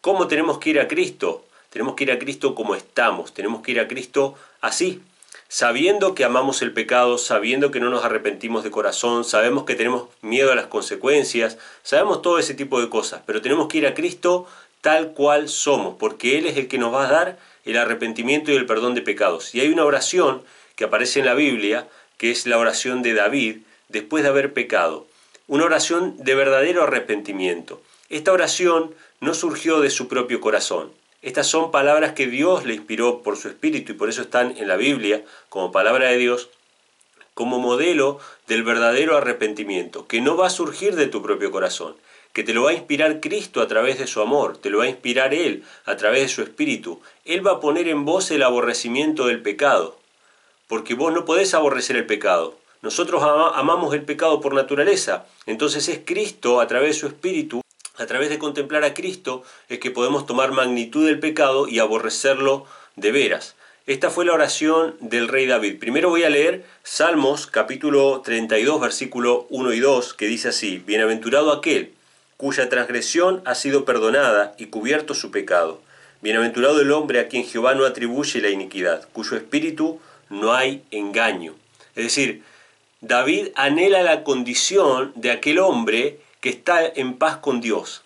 ¿Cómo 0.00 0.28
tenemos 0.28 0.58
que 0.58 0.70
ir 0.70 0.80
a 0.80 0.88
Cristo? 0.88 1.44
Tenemos 1.70 1.94
que 1.94 2.04
ir 2.04 2.12
a 2.12 2.18
Cristo 2.18 2.54
como 2.54 2.74
estamos, 2.74 3.32
tenemos 3.32 3.62
que 3.62 3.72
ir 3.72 3.80
a 3.80 3.86
Cristo 3.86 4.34
así, 4.60 5.00
sabiendo 5.48 6.14
que 6.14 6.24
amamos 6.24 6.62
el 6.62 6.72
pecado, 6.72 7.16
sabiendo 7.18 7.70
que 7.70 7.80
no 7.80 7.90
nos 7.90 8.04
arrepentimos 8.04 8.64
de 8.64 8.70
corazón, 8.70 9.24
sabemos 9.24 9.64
que 9.64 9.76
tenemos 9.76 10.08
miedo 10.20 10.50
a 10.50 10.56
las 10.56 10.66
consecuencias, 10.66 11.58
sabemos 11.82 12.22
todo 12.22 12.38
ese 12.38 12.54
tipo 12.54 12.80
de 12.80 12.88
cosas, 12.88 13.22
pero 13.24 13.40
tenemos 13.40 13.68
que 13.68 13.78
ir 13.78 13.86
a 13.86 13.94
Cristo 13.94 14.46
tal 14.80 15.12
cual 15.12 15.48
somos, 15.48 15.96
porque 15.98 16.38
Él 16.38 16.46
es 16.46 16.56
el 16.56 16.66
que 16.66 16.78
nos 16.78 16.92
va 16.92 17.06
a 17.06 17.12
dar 17.12 17.38
el 17.64 17.76
arrepentimiento 17.76 18.50
y 18.50 18.56
el 18.56 18.66
perdón 18.66 18.94
de 18.94 19.02
pecados. 19.02 19.54
Y 19.54 19.60
hay 19.60 19.68
una 19.68 19.84
oración 19.84 20.42
que 20.74 20.84
aparece 20.84 21.20
en 21.20 21.26
la 21.26 21.34
Biblia, 21.34 21.86
que 22.16 22.30
es 22.30 22.46
la 22.46 22.58
oración 22.58 23.02
de 23.02 23.14
David, 23.14 23.58
después 23.90 24.22
de 24.22 24.28
haber 24.28 24.52
pecado. 24.52 25.06
Una 25.46 25.64
oración 25.64 26.16
de 26.18 26.34
verdadero 26.34 26.82
arrepentimiento. 26.82 27.82
Esta 28.08 28.32
oración 28.32 28.94
no 29.20 29.34
surgió 29.34 29.80
de 29.80 29.90
su 29.90 30.08
propio 30.08 30.40
corazón. 30.40 30.90
Estas 31.22 31.46
son 31.46 31.70
palabras 31.70 32.12
que 32.12 32.26
Dios 32.26 32.64
le 32.64 32.74
inspiró 32.74 33.22
por 33.22 33.36
su 33.36 33.48
espíritu 33.48 33.92
y 33.92 33.94
por 33.94 34.08
eso 34.08 34.22
están 34.22 34.56
en 34.56 34.68
la 34.68 34.76
Biblia 34.76 35.22
como 35.48 35.70
palabra 35.70 36.08
de 36.08 36.16
Dios, 36.16 36.48
como 37.34 37.58
modelo 37.58 38.18
del 38.48 38.62
verdadero 38.62 39.16
arrepentimiento, 39.16 40.06
que 40.06 40.20
no 40.20 40.36
va 40.36 40.46
a 40.46 40.50
surgir 40.50 40.96
de 40.96 41.06
tu 41.06 41.22
propio 41.22 41.50
corazón, 41.50 41.94
que 42.32 42.42
te 42.42 42.54
lo 42.54 42.62
va 42.62 42.70
a 42.70 42.74
inspirar 42.74 43.20
Cristo 43.20 43.60
a 43.60 43.68
través 43.68 43.98
de 43.98 44.06
su 44.06 44.20
amor, 44.20 44.56
te 44.56 44.70
lo 44.70 44.78
va 44.78 44.84
a 44.84 44.88
inspirar 44.88 45.34
Él 45.34 45.64
a 45.84 45.96
través 45.96 46.22
de 46.22 46.28
su 46.28 46.42
espíritu. 46.42 47.00
Él 47.24 47.46
va 47.46 47.52
a 47.52 47.60
poner 47.60 47.88
en 47.88 48.04
vos 48.04 48.30
el 48.30 48.42
aborrecimiento 48.42 49.26
del 49.26 49.42
pecado, 49.42 49.98
porque 50.68 50.94
vos 50.94 51.12
no 51.12 51.24
podés 51.24 51.52
aborrecer 51.52 51.96
el 51.96 52.06
pecado, 52.06 52.56
nosotros 52.82 53.22
amamos 53.54 53.94
el 53.94 54.02
pecado 54.02 54.40
por 54.40 54.54
naturaleza, 54.54 55.26
entonces 55.46 55.88
es 55.88 56.00
Cristo 56.04 56.60
a 56.60 56.66
través 56.66 56.90
de 56.90 57.00
su 57.00 57.06
Espíritu, 57.06 57.60
a 57.96 58.06
través 58.06 58.30
de 58.30 58.38
contemplar 58.38 58.84
a 58.84 58.94
Cristo, 58.94 59.42
es 59.68 59.78
que 59.78 59.90
podemos 59.90 60.26
tomar 60.26 60.52
magnitud 60.52 61.06
del 61.06 61.20
pecado 61.20 61.68
y 61.68 61.78
aborrecerlo 61.78 62.66
de 62.96 63.12
veras. 63.12 63.54
Esta 63.86 64.08
fue 64.10 64.24
la 64.24 64.32
oración 64.32 64.94
del 65.00 65.28
rey 65.28 65.46
David. 65.46 65.78
Primero 65.78 66.10
voy 66.10 66.22
a 66.22 66.30
leer 66.30 66.64
Salmos 66.82 67.46
capítulo 67.46 68.20
32 68.24 68.80
versículo 68.80 69.46
1 69.50 69.72
y 69.72 69.80
2 69.80 70.14
que 70.14 70.26
dice 70.26 70.48
así, 70.48 70.78
Bienaventurado 70.78 71.52
aquel 71.52 71.92
cuya 72.40 72.70
transgresión 72.70 73.42
ha 73.44 73.54
sido 73.54 73.84
perdonada 73.84 74.54
y 74.56 74.66
cubierto 74.66 75.12
su 75.12 75.30
pecado. 75.30 75.82
Bienaventurado 76.22 76.80
el 76.80 76.90
hombre 76.90 77.20
a 77.20 77.28
quien 77.28 77.44
Jehová 77.44 77.74
no 77.74 77.84
atribuye 77.84 78.40
la 78.40 78.48
iniquidad, 78.48 79.06
cuyo 79.12 79.36
espíritu 79.36 80.00
no 80.30 80.54
hay 80.54 80.82
engaño. 80.90 81.54
Es 81.94 82.04
decir, 82.04 82.42
David 83.00 83.48
anhela 83.54 84.02
la 84.02 84.24
condición 84.24 85.12
de 85.14 85.30
aquel 85.30 85.58
hombre 85.58 86.20
que 86.40 86.50
está 86.50 86.84
en 86.84 87.16
paz 87.16 87.38
con 87.38 87.60
Dios, 87.60 88.02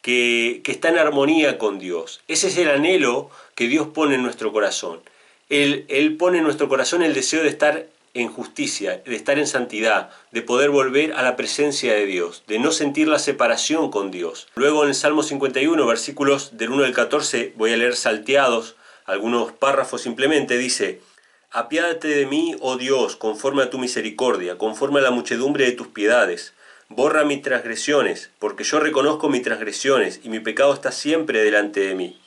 que, 0.00 0.62
está 0.66 0.88
en 0.88 0.98
armonía 0.98 1.58
con 1.58 1.78
Dios. 1.78 2.22
Ese 2.26 2.48
es 2.48 2.56
el 2.56 2.70
anhelo 2.70 3.30
que 3.54 3.68
Dios 3.68 3.88
pone 3.88 4.14
en 4.14 4.22
nuestro 4.22 4.52
corazón. 4.52 5.00
Él, 5.48 5.84
él 5.88 6.16
pone 6.16 6.38
en 6.38 6.44
nuestro 6.44 6.68
corazón 6.68 7.02
el 7.02 7.12
deseo 7.12 7.42
de 7.42 7.48
estar 7.48 7.86
en 8.14 8.28
justicia, 8.28 9.02
de 9.04 9.14
estar 9.14 9.38
en 9.38 9.46
santidad, 9.46 10.10
de 10.32 10.40
poder 10.40 10.70
volver 10.70 11.12
a 11.12 11.22
la 11.22 11.36
presencia 11.36 11.92
de 11.92 12.06
Dios, 12.06 12.42
de 12.46 12.58
no 12.58 12.72
sentir 12.72 13.08
la 13.08 13.18
separación 13.18 13.90
con 13.90 14.10
Dios. 14.10 14.48
Luego 14.54 14.82
en 14.82 14.88
el 14.88 14.94
Salmo 14.94 15.22
51, 15.22 15.86
versículos 15.86 16.56
del 16.56 16.70
1 16.70 16.84
al 16.84 16.94
14, 16.94 17.52
voy 17.56 17.72
a 17.72 17.76
leer 17.76 17.94
salteados 17.94 18.76
algunos 19.04 19.52
párrafos 19.52 20.00
simplemente, 20.00 20.56
dice, 20.58 21.00
Apiádate 21.50 22.08
de 22.08 22.26
mí, 22.26 22.56
oh 22.60 22.76
Dios, 22.76 23.16
conforme 23.16 23.62
a 23.62 23.70
tu 23.70 23.78
misericordia, 23.78 24.58
conforme 24.58 25.00
a 25.00 25.02
la 25.02 25.10
muchedumbre 25.10 25.64
de 25.64 25.72
tus 25.72 25.86
piedades. 25.86 26.54
Borra 26.88 27.24
mis 27.24 27.42
transgresiones, 27.42 28.30
porque 28.38 28.64
yo 28.64 28.80
reconozco 28.80 29.28
mis 29.28 29.42
transgresiones, 29.42 30.20
y 30.22 30.28
mi 30.28 30.40
pecado 30.40 30.74
está 30.74 30.92
siempre 30.92 31.42
delante 31.42 31.80
de 31.80 31.94
mí. 31.94 32.18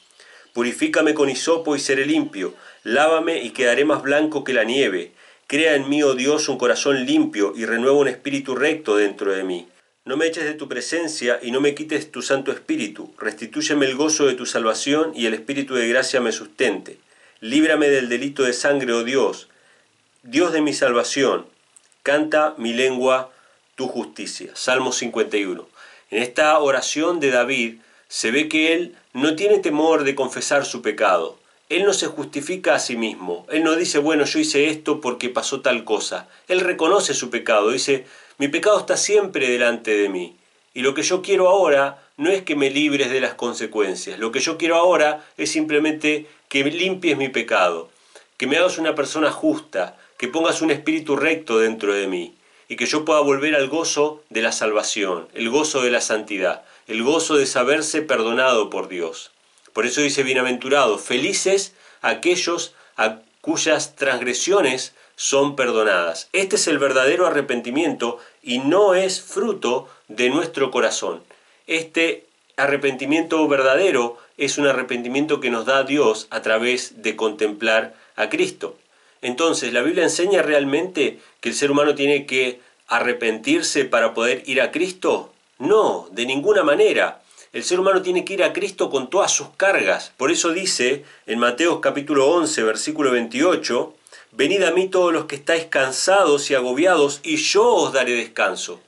Purifícame 0.53 1.13
con 1.13 1.29
hisopo 1.29 1.75
y 1.75 1.79
seré 1.79 2.05
limpio, 2.05 2.55
lávame 2.83 3.43
y 3.43 3.51
quedaré 3.51 3.85
más 3.85 4.01
blanco 4.01 4.43
que 4.43 4.53
la 4.53 4.63
nieve. 4.63 5.11
Crea 5.47 5.75
en 5.75 5.89
mí, 5.89 6.01
oh 6.01 6.15
Dios, 6.15 6.49
un 6.49 6.57
corazón 6.57 7.05
limpio, 7.05 7.53
y 7.55 7.65
renueva 7.65 7.97
un 7.97 8.07
espíritu 8.07 8.55
recto 8.55 8.95
dentro 8.95 9.31
de 9.33 9.43
mí. 9.43 9.67
No 10.05 10.17
me 10.17 10.25
eches 10.25 10.45
de 10.45 10.53
tu 10.53 10.67
presencia 10.67 11.39
y 11.41 11.51
no 11.51 11.61
me 11.61 11.75
quites 11.75 12.11
tu 12.11 12.21
Santo 12.21 12.51
Espíritu. 12.51 13.13
Restitúyeme 13.19 13.85
el 13.85 13.95
gozo 13.95 14.25
de 14.25 14.33
tu 14.33 14.45
salvación 14.45 15.11
y 15.13 15.27
el 15.27 15.33
Espíritu 15.35 15.75
de 15.75 15.87
gracia 15.87 16.19
me 16.19 16.31
sustente. 16.31 16.97
Líbrame 17.41 17.87
del 17.87 18.09
delito 18.09 18.43
de 18.43 18.51
sangre, 18.51 18.91
oh 18.91 19.05
Dios, 19.05 19.47
Dios 20.23 20.51
de 20.51 20.59
mi 20.59 20.73
salvación, 20.73 21.45
canta 22.03 22.53
mi 22.57 22.73
lengua 22.73 23.31
tu 23.75 23.87
justicia. 23.87 24.51
Salmo 24.55 24.91
51. 24.91 25.65
En 26.11 26.21
esta 26.21 26.59
oración 26.59 27.21
de 27.21 27.31
David 27.31 27.75
se 28.09 28.31
ve 28.31 28.49
que 28.49 28.73
él 28.73 28.97
no 29.13 29.37
tiene 29.37 29.59
temor 29.59 30.03
de 30.03 30.15
confesar 30.15 30.65
su 30.65 30.81
pecado. 30.81 31.39
Él 31.69 31.85
no 31.85 31.93
se 31.93 32.07
justifica 32.07 32.75
a 32.75 32.79
sí 32.79 32.97
mismo. 32.97 33.45
Él 33.49 33.63
no 33.63 33.77
dice, 33.77 33.99
bueno, 33.99 34.25
yo 34.25 34.39
hice 34.39 34.67
esto 34.67 34.99
porque 34.99 35.29
pasó 35.29 35.61
tal 35.61 35.85
cosa. 35.85 36.27
Él 36.49 36.59
reconoce 36.59 37.13
su 37.13 37.29
pecado. 37.29 37.71
Dice, 37.71 38.05
mi 38.37 38.49
pecado 38.49 38.79
está 38.79 38.97
siempre 38.97 39.47
delante 39.47 39.95
de 39.95 40.09
mí. 40.09 40.35
Y 40.73 40.81
lo 40.81 40.93
que 40.93 41.03
yo 41.03 41.21
quiero 41.21 41.47
ahora 41.47 42.03
no 42.17 42.29
es 42.29 42.43
que 42.43 42.57
me 42.57 42.69
libres 42.69 43.09
de 43.09 43.21
las 43.21 43.35
consecuencias. 43.35 44.19
Lo 44.19 44.33
que 44.33 44.41
yo 44.41 44.57
quiero 44.57 44.75
ahora 44.75 45.25
es 45.37 45.51
simplemente 45.51 46.27
que 46.49 46.63
limpies 46.63 47.15
mi 47.15 47.29
pecado, 47.29 47.89
que 48.37 48.47
me 48.47 48.57
hagas 48.57 48.77
una 48.77 48.95
persona 48.95 49.31
justa, 49.31 49.97
que 50.17 50.27
pongas 50.27 50.61
un 50.61 50.71
espíritu 50.71 51.15
recto 51.15 51.59
dentro 51.59 51.93
de 51.93 52.07
mí 52.07 52.35
y 52.67 52.75
que 52.75 52.85
yo 52.85 53.05
pueda 53.05 53.21
volver 53.21 53.55
al 53.55 53.69
gozo 53.69 54.23
de 54.29 54.41
la 54.41 54.51
salvación, 54.51 55.27
el 55.33 55.49
gozo 55.49 55.81
de 55.81 55.91
la 55.91 56.01
santidad, 56.01 56.63
el 56.87 57.03
gozo 57.03 57.37
de 57.37 57.45
saberse 57.45 58.01
perdonado 58.01 58.69
por 58.69 58.89
Dios. 58.89 59.31
Por 59.73 59.85
eso 59.85 60.01
dice 60.01 60.23
bienaventurado, 60.23 60.97
felices 60.97 61.73
aquellos 62.01 62.73
a 62.97 63.19
cuyas 63.41 63.95
transgresiones 63.95 64.93
son 65.15 65.55
perdonadas. 65.55 66.29
Este 66.33 66.55
es 66.55 66.67
el 66.67 66.79
verdadero 66.79 67.27
arrepentimiento 67.27 68.17
y 68.41 68.59
no 68.59 68.95
es 68.95 69.21
fruto 69.21 69.87
de 70.07 70.29
nuestro 70.29 70.71
corazón. 70.71 71.21
Este 71.67 72.25
arrepentimiento 72.59 73.47
verdadero 73.47 74.17
es 74.37 74.57
un 74.57 74.67
arrepentimiento 74.67 75.39
que 75.39 75.49
nos 75.49 75.65
da 75.65 75.83
Dios 75.83 76.27
a 76.29 76.41
través 76.41 77.01
de 77.01 77.15
contemplar 77.15 77.95
a 78.15 78.29
Cristo. 78.29 78.77
Entonces, 79.21 79.73
¿la 79.73 79.81
Biblia 79.81 80.03
enseña 80.03 80.41
realmente 80.41 81.19
que 81.41 81.49
el 81.49 81.55
ser 81.55 81.71
humano 81.71 81.95
tiene 81.95 82.25
que 82.25 82.59
arrepentirse 82.87 83.85
para 83.85 84.13
poder 84.13 84.43
ir 84.45 84.61
a 84.61 84.71
Cristo? 84.71 85.33
No, 85.57 86.07
de 86.11 86.25
ninguna 86.25 86.63
manera. 86.63 87.21
El 87.51 87.63
ser 87.63 87.79
humano 87.79 88.01
tiene 88.01 88.23
que 88.23 88.33
ir 88.33 88.43
a 88.43 88.53
Cristo 88.53 88.89
con 88.89 89.09
todas 89.09 89.31
sus 89.31 89.49
cargas. 89.57 90.13
Por 90.17 90.31
eso 90.31 90.51
dice 90.51 91.03
en 91.25 91.39
Mateo 91.39 91.81
capítulo 91.81 92.29
11, 92.29 92.63
versículo 92.63 93.11
28, 93.11 93.93
Venid 94.31 94.63
a 94.63 94.71
mí 94.71 94.87
todos 94.87 95.11
los 95.11 95.25
que 95.25 95.35
estáis 95.35 95.65
cansados 95.65 96.51
y 96.51 96.55
agobiados, 96.55 97.19
y 97.23 97.37
yo 97.37 97.65
os 97.73 97.93
daré 97.93 98.13
descanso. 98.13 98.79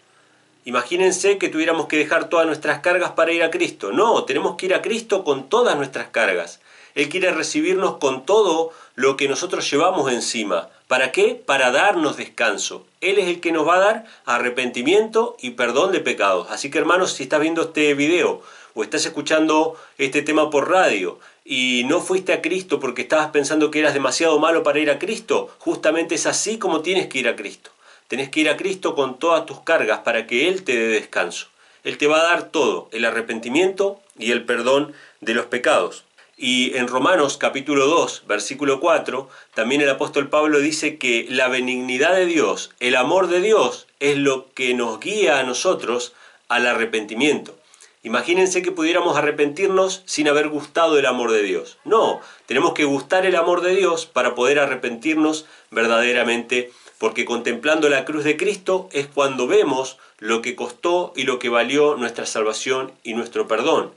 Imagínense 0.63 1.39
que 1.39 1.49
tuviéramos 1.49 1.87
que 1.87 1.97
dejar 1.97 2.29
todas 2.29 2.45
nuestras 2.45 2.81
cargas 2.81 3.11
para 3.11 3.31
ir 3.31 3.41
a 3.41 3.49
Cristo. 3.49 3.91
No, 3.91 4.25
tenemos 4.25 4.57
que 4.57 4.67
ir 4.67 4.75
a 4.75 4.83
Cristo 4.83 5.23
con 5.23 5.49
todas 5.49 5.75
nuestras 5.75 6.09
cargas. 6.09 6.59
Él 6.93 7.09
quiere 7.09 7.31
recibirnos 7.31 7.97
con 7.97 8.25
todo 8.25 8.71
lo 8.93 9.17
que 9.17 9.27
nosotros 9.27 9.69
llevamos 9.71 10.11
encima. 10.11 10.69
¿Para 10.87 11.11
qué? 11.11 11.41
Para 11.45 11.71
darnos 11.71 12.17
descanso. 12.17 12.85
Él 12.99 13.17
es 13.17 13.27
el 13.27 13.39
que 13.39 13.51
nos 13.51 13.67
va 13.67 13.75
a 13.75 13.79
dar 13.79 14.05
arrepentimiento 14.25 15.35
y 15.39 15.51
perdón 15.51 15.91
de 15.91 15.99
pecados. 15.99 16.47
Así 16.51 16.69
que 16.69 16.77
hermanos, 16.77 17.13
si 17.13 17.23
estás 17.23 17.39
viendo 17.39 17.63
este 17.63 17.95
video 17.95 18.41
o 18.75 18.83
estás 18.83 19.05
escuchando 19.05 19.75
este 19.97 20.21
tema 20.21 20.51
por 20.51 20.69
radio 20.69 21.17
y 21.43 21.85
no 21.87 22.01
fuiste 22.01 22.33
a 22.33 22.41
Cristo 22.41 22.79
porque 22.79 23.01
estabas 23.01 23.29
pensando 23.31 23.71
que 23.71 23.79
eras 23.79 23.95
demasiado 23.95 24.37
malo 24.37 24.61
para 24.61 24.79
ir 24.79 24.91
a 24.91 24.99
Cristo, 24.99 25.49
justamente 25.57 26.15
es 26.15 26.27
así 26.27 26.59
como 26.59 26.81
tienes 26.81 27.07
que 27.07 27.19
ir 27.19 27.27
a 27.27 27.35
Cristo. 27.35 27.71
Tenés 28.11 28.27
que 28.27 28.41
ir 28.41 28.49
a 28.49 28.57
Cristo 28.57 28.93
con 28.93 29.19
todas 29.19 29.45
tus 29.45 29.61
cargas 29.61 29.99
para 29.99 30.27
que 30.27 30.49
Él 30.49 30.65
te 30.65 30.75
dé 30.75 30.89
descanso. 30.89 31.47
Él 31.85 31.97
te 31.97 32.07
va 32.07 32.19
a 32.19 32.23
dar 32.23 32.49
todo, 32.49 32.89
el 32.91 33.05
arrepentimiento 33.05 34.01
y 34.19 34.31
el 34.31 34.43
perdón 34.43 34.91
de 35.21 35.33
los 35.33 35.45
pecados. 35.45 36.03
Y 36.35 36.75
en 36.75 36.89
Romanos 36.89 37.37
capítulo 37.37 37.87
2, 37.87 38.23
versículo 38.27 38.81
4, 38.81 39.29
también 39.53 39.79
el 39.79 39.89
apóstol 39.89 40.27
Pablo 40.27 40.59
dice 40.59 40.97
que 40.97 41.25
la 41.29 41.47
benignidad 41.47 42.13
de 42.13 42.25
Dios, 42.25 42.71
el 42.81 42.97
amor 42.97 43.27
de 43.27 43.39
Dios, 43.39 43.87
es 44.01 44.17
lo 44.17 44.51
que 44.55 44.73
nos 44.73 44.99
guía 44.99 45.39
a 45.39 45.43
nosotros 45.43 46.11
al 46.49 46.67
arrepentimiento. 46.67 47.55
Imagínense 48.03 48.63
que 48.63 48.71
pudiéramos 48.71 49.15
arrepentirnos 49.15 50.01
sin 50.05 50.27
haber 50.27 50.49
gustado 50.49 50.97
el 50.97 51.05
amor 51.05 51.31
de 51.31 51.43
Dios. 51.43 51.77
No, 51.85 52.19
tenemos 52.47 52.73
que 52.73 52.83
gustar 52.83 53.27
el 53.27 53.37
amor 53.37 53.61
de 53.61 53.75
Dios 53.75 54.07
para 54.07 54.33
poder 54.33 54.57
arrepentirnos 54.59 55.45
verdaderamente, 55.69 56.71
porque 57.01 57.25
contemplando 57.25 57.89
la 57.89 58.05
cruz 58.05 58.23
de 58.23 58.37
Cristo 58.37 58.87
es 58.91 59.07
cuando 59.07 59.47
vemos 59.47 59.97
lo 60.19 60.43
que 60.43 60.55
costó 60.55 61.13
y 61.15 61.23
lo 61.23 61.39
que 61.39 61.49
valió 61.49 61.95
nuestra 61.95 62.27
salvación 62.27 62.91
y 63.01 63.15
nuestro 63.15 63.47
perdón. 63.47 63.89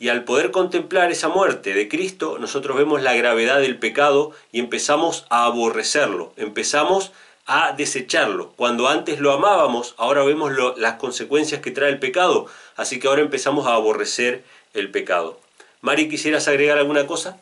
Y 0.00 0.08
al 0.08 0.24
poder 0.24 0.50
contemplar 0.50 1.12
esa 1.12 1.28
muerte 1.28 1.72
de 1.72 1.86
Cristo, 1.86 2.36
nosotros 2.40 2.76
vemos 2.76 3.00
la 3.00 3.14
gravedad 3.14 3.60
del 3.60 3.78
pecado 3.78 4.32
y 4.50 4.58
empezamos 4.58 5.24
a 5.30 5.44
aborrecerlo, 5.44 6.32
empezamos 6.36 7.12
a 7.46 7.74
desecharlo. 7.76 8.50
Cuando 8.56 8.88
antes 8.88 9.20
lo 9.20 9.32
amábamos, 9.32 9.94
ahora 9.96 10.24
vemos 10.24 10.50
las 10.78 10.94
consecuencias 10.94 11.60
que 11.60 11.70
trae 11.70 11.90
el 11.90 12.00
pecado, 12.00 12.46
así 12.74 12.98
que 12.98 13.06
ahora 13.06 13.22
empezamos 13.22 13.68
a 13.68 13.74
aborrecer 13.74 14.42
el 14.74 14.90
pecado. 14.90 15.38
Mari, 15.80 16.08
¿quisieras 16.08 16.48
agregar 16.48 16.78
alguna 16.78 17.06
cosa? 17.06 17.38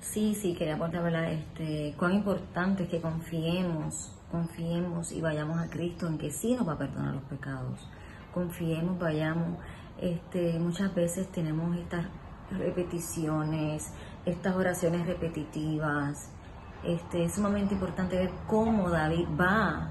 Sí, 0.00 0.34
sí, 0.40 0.54
quería 0.54 0.76
aportar, 0.76 1.02
¿verdad? 1.02 1.34
Este, 1.34 1.92
cuán 1.98 2.14
importante 2.14 2.84
es 2.84 2.88
que 2.88 3.02
confiemos, 3.02 4.12
confiemos 4.30 5.12
y 5.12 5.20
vayamos 5.20 5.58
a 5.58 5.70
Cristo 5.70 6.06
en 6.06 6.18
que 6.18 6.30
sí 6.30 6.54
nos 6.54 6.68
va 6.68 6.74
a 6.74 6.78
perdonar 6.78 7.14
los 7.14 7.24
pecados. 7.24 7.88
Confiemos, 8.32 8.98
vayamos 8.98 9.58
este, 10.00 10.58
muchas 10.60 10.94
veces 10.94 11.30
tenemos 11.32 11.76
estas 11.76 12.06
repeticiones, 12.50 13.92
estas 14.24 14.54
oraciones 14.54 15.06
repetitivas. 15.06 16.30
Este, 16.84 17.24
es 17.24 17.34
sumamente 17.34 17.74
importante 17.74 18.16
ver 18.16 18.30
cómo 18.46 18.88
David 18.88 19.26
va 19.38 19.88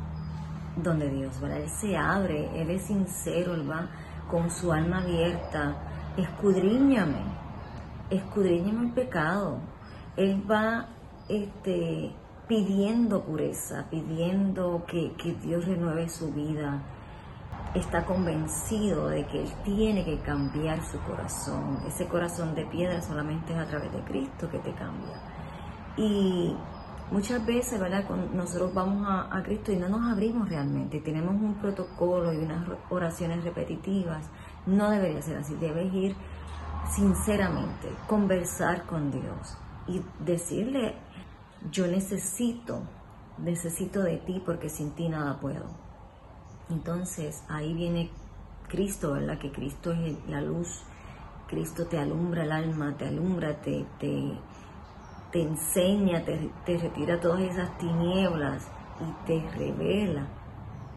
donde 0.77 1.09
Dios, 1.09 1.39
¿verdad? 1.41 1.61
Él 1.61 1.69
se 1.69 1.97
abre, 1.97 2.61
él 2.61 2.69
es 2.69 2.83
sincero, 2.83 3.53
él 3.53 3.69
va 3.69 3.89
con 4.29 4.49
su 4.49 4.71
alma 4.71 4.99
abierta. 4.99 5.75
Escudriñame, 6.15 7.23
escudriñame 8.09 8.87
el 8.87 8.93
pecado. 8.93 9.59
Él 10.15 10.49
va 10.49 10.87
este, 11.27 12.13
pidiendo 12.47 13.23
pureza, 13.23 13.87
pidiendo 13.89 14.85
que, 14.87 15.13
que 15.13 15.33
Dios 15.33 15.65
renueve 15.65 16.09
su 16.09 16.31
vida 16.33 16.81
está 17.73 18.05
convencido 18.05 19.07
de 19.09 19.25
que 19.25 19.41
él 19.41 19.51
tiene 19.63 20.03
que 20.03 20.19
cambiar 20.19 20.83
su 20.83 20.99
corazón. 20.99 21.79
Ese 21.87 22.07
corazón 22.07 22.55
de 22.55 22.65
piedra 22.65 23.01
solamente 23.01 23.53
es 23.53 23.59
a 23.59 23.65
través 23.65 23.91
de 23.91 23.99
Cristo 24.01 24.49
que 24.49 24.59
te 24.59 24.71
cambia. 24.73 25.21
Y 25.95 26.55
muchas 27.11 27.45
veces, 27.45 27.79
¿verdad? 27.79 28.05
nosotros 28.33 28.73
vamos 28.73 29.05
a, 29.07 29.41
Cristo 29.43 29.71
y 29.71 29.77
no 29.77 29.89
nos 29.89 30.11
abrimos 30.11 30.49
realmente. 30.49 30.99
Tenemos 31.01 31.35
un 31.35 31.55
protocolo 31.55 32.33
y 32.33 32.37
unas 32.37 32.67
oraciones 32.89 33.43
repetitivas. 33.43 34.29
No 34.65 34.89
debería 34.89 35.21
ser 35.21 35.37
así. 35.37 35.55
Debes 35.55 35.93
ir 35.93 36.15
sinceramente, 36.95 37.89
conversar 38.07 38.85
con 38.85 39.11
Dios 39.11 39.57
y 39.87 40.01
decirle, 40.23 40.95
yo 41.71 41.87
necesito, 41.87 42.81
necesito 43.37 44.01
de 44.01 44.17
ti 44.17 44.41
porque 44.45 44.69
sin 44.69 44.91
ti 44.91 45.09
nada 45.09 45.39
puedo. 45.39 45.65
Entonces 46.69 47.43
ahí 47.49 47.73
viene 47.73 48.09
Cristo, 48.67 49.13
¿verdad? 49.13 49.37
Que 49.37 49.51
Cristo 49.51 49.91
es 49.93 50.17
la 50.27 50.41
luz, 50.41 50.83
Cristo 51.47 51.85
te 51.87 51.97
alumbra 51.97 52.43
el 52.43 52.51
alma, 52.51 52.95
te 52.97 53.07
alumbra, 53.07 53.61
te, 53.61 53.85
te, 53.99 54.37
enseña, 55.33 56.25
te, 56.25 56.49
te 56.65 56.77
retira 56.77 57.19
todas 57.19 57.41
esas 57.41 57.77
tinieblas 57.77 58.67
y 58.99 59.25
te 59.27 59.49
revela 59.51 60.27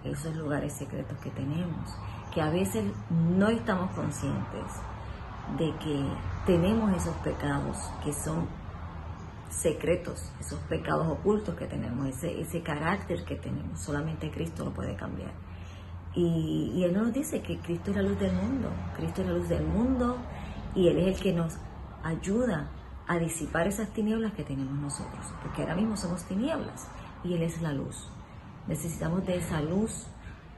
esos 0.04 0.34
lugares 0.34 0.72
secretos 0.72 1.18
que 1.18 1.30
tenemos, 1.30 1.90
que 2.34 2.40
a 2.40 2.50
veces 2.50 2.84
no 3.10 3.48
estamos 3.48 3.90
conscientes 3.92 4.64
de 5.58 5.74
que 5.76 6.04
tenemos 6.46 6.92
esos 6.96 7.14
pecados 7.16 7.76
que 8.02 8.12
son 8.12 8.46
secretos, 9.50 10.32
esos 10.40 10.58
pecados 10.60 11.06
ocultos 11.08 11.54
que 11.56 11.66
tenemos, 11.66 12.08
ese, 12.08 12.40
ese 12.40 12.62
carácter 12.62 13.24
que 13.24 13.36
tenemos. 13.36 13.80
Solamente 13.80 14.30
Cristo 14.30 14.64
lo 14.64 14.72
puede 14.72 14.96
cambiar. 14.96 15.32
Y, 16.14 16.82
Él 16.84 16.92
nos 16.92 17.12
dice 17.12 17.40
que 17.40 17.58
Cristo 17.58 17.90
es 17.90 17.96
la 17.96 18.02
luz 18.02 18.18
del 18.18 18.32
mundo, 18.32 18.68
Cristo 18.96 19.22
es 19.22 19.28
la 19.28 19.34
luz 19.34 19.48
del 19.48 19.62
mundo 19.62 20.18
y 20.74 20.88
Él 20.88 20.98
es 20.98 21.16
el 21.16 21.22
que 21.22 21.32
nos 21.32 21.54
ayuda 22.02 22.70
a 23.06 23.18
disipar 23.18 23.68
esas 23.68 23.92
tinieblas 23.92 24.32
que 24.32 24.44
tenemos 24.44 24.74
nosotros, 24.74 25.26
porque 25.42 25.62
ahora 25.62 25.76
mismo 25.76 25.96
somos 25.96 26.24
tinieblas 26.24 26.88
y 27.22 27.34
Él 27.34 27.42
es 27.42 27.60
la 27.62 27.72
luz. 27.72 28.08
Necesitamos 28.66 29.24
de 29.26 29.36
esa 29.36 29.60
luz 29.60 30.06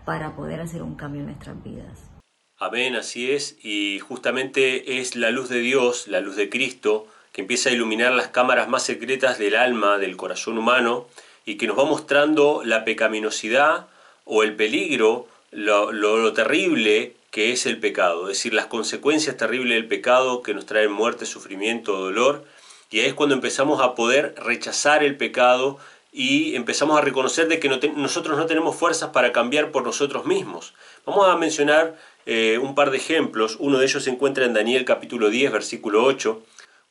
para 0.05 0.35
poder 0.37 0.61
hacer 0.61 0.83
un 0.83 0.95
cambio 0.95 1.21
en 1.21 1.27
nuestras 1.27 1.63
vidas. 1.63 2.11
Amén, 2.59 2.95
así 2.95 3.31
es, 3.31 3.57
y 3.63 3.99
justamente 3.99 5.01
es 5.01 5.17
la 5.17 5.31
luz 5.31 5.49
de 5.49 5.59
Dios, 5.59 6.09
la 6.09 6.21
luz 6.21 6.37
de 6.37 6.49
Cristo, 6.49 7.07
que 7.33 7.41
empieza 7.41 7.71
a 7.71 7.73
iluminar 7.73 8.13
las 8.13 8.29
cámaras 8.29 8.69
más 8.69 8.83
secretas 8.83 9.39
del 9.39 9.57
alma, 9.57 9.99
del 9.99 10.17
corazón 10.17 10.59
humano, 10.59 11.07
y 11.45 11.57
que 11.57 11.67
nos 11.67 11.79
va 11.79 11.85
mostrando 11.85 12.63
la 12.65 12.85
pecaminosidad 12.85 13.87
o 14.25 14.43
el 14.43 14.55
peligro 14.55 15.27
lo, 15.51 16.33
terrible 16.33 17.15
que 17.31 17.53
es 17.53 17.67
el 17.67 17.79
pecado, 17.79 18.23
es 18.29 18.39
decir, 18.39 18.53
las 18.53 18.67
consecuencias 18.67 19.37
terribles 19.37 19.75
del 19.75 19.89
pecado 19.89 20.43
que 20.43 20.55
nos 20.55 20.67
traen 20.67 20.93
muerte, 20.93 21.25
sufrimiento, 21.25 21.97
dolor, 21.97 22.45
y 22.91 23.01
ahí 23.01 23.07
es 23.07 23.15
cuando 23.15 23.35
empezamos 23.35 23.81
a 23.81 23.95
poder 23.95 24.35
rechazar 24.37 25.03
el 25.03 25.17
pecado 25.17 25.79
y 26.13 26.55
empezamos 26.57 26.99
a 26.99 27.01
reconocer 27.01 27.49
de 27.49 27.59
que 27.59 27.71
nosotros 27.71 28.37
no 28.37 28.45
tenemos 28.45 28.77
fuerzas 28.77 29.11
para 29.11 29.33
cambiar 29.33 29.71
por 29.71 29.83
nosotros 29.83 30.27
mismos. 30.27 30.75
Vamos 31.07 31.27
a 31.27 31.37
mencionar 31.37 31.97
eh, 32.27 32.59
un 32.59 32.75
par 32.75 32.91
de 32.91 32.99
ejemplos, 32.99 33.57
uno 33.59 33.79
de 33.79 33.87
ellos 33.87 34.05
se 34.05 34.11
encuentra 34.11 34.45
en 34.45 34.53
Daniel 34.53 34.85
capítulo 34.85 35.31
10, 35.31 35.53
versículo 35.53 36.05
8, 36.05 36.43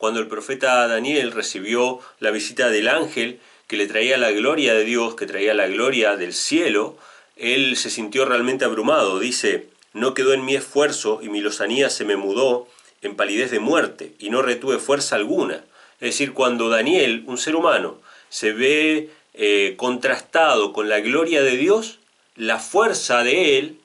cuando 0.02 0.20
el 0.20 0.26
profeta 0.26 0.88
Daniel 0.88 1.32
recibió 1.32 2.00
la 2.20 2.32
visita 2.32 2.72
del 2.72 2.88
ángel 2.88 3.40
que 3.68 3.78
le 3.78 3.86
traía 3.86 4.18
la 4.18 4.32
gloria 4.32 4.74
de 4.74 4.84
Dios, 4.84 5.14
que 5.14 5.28
traía 5.28 5.54
la 5.54 5.68
gloria 5.68 6.16
del 6.16 6.34
cielo, 6.34 6.98
él 7.36 7.78
se 7.78 7.92
sintió 7.92 8.26
realmente 8.26 8.66
abrumado. 8.66 9.20
Dice, 9.20 9.68
no 9.94 10.16
quedó 10.16 10.34
en 10.34 10.44
mi 10.44 10.56
esfuerzo 10.56 11.20
y 11.22 11.30
mi 11.30 11.40
lozanía 11.40 11.92
se 11.92 12.04
me 12.04 12.16
mudó 12.16 12.68
en 13.04 13.16
palidez 13.16 13.52
de 13.52 13.60
muerte 13.60 14.14
y 14.18 14.32
no 14.32 14.42
retuve 14.42 14.80
fuerza 14.80 15.18
alguna. 15.18 15.58
Es 16.00 16.10
decir, 16.14 16.34
cuando 16.34 16.70
Daniel, 16.70 17.24
un 17.28 17.38
ser 17.38 17.56
humano, 17.56 18.02
se 18.30 18.54
ve 18.54 19.12
eh, 19.36 19.76
contrastado 19.78 20.74
con 20.74 20.90
la 20.90 21.00
gloria 21.00 21.44
de 21.44 21.58
Dios, 21.58 22.00
la 22.36 22.58
fuerza 22.58 23.24
de 23.24 23.60
él 23.60 23.78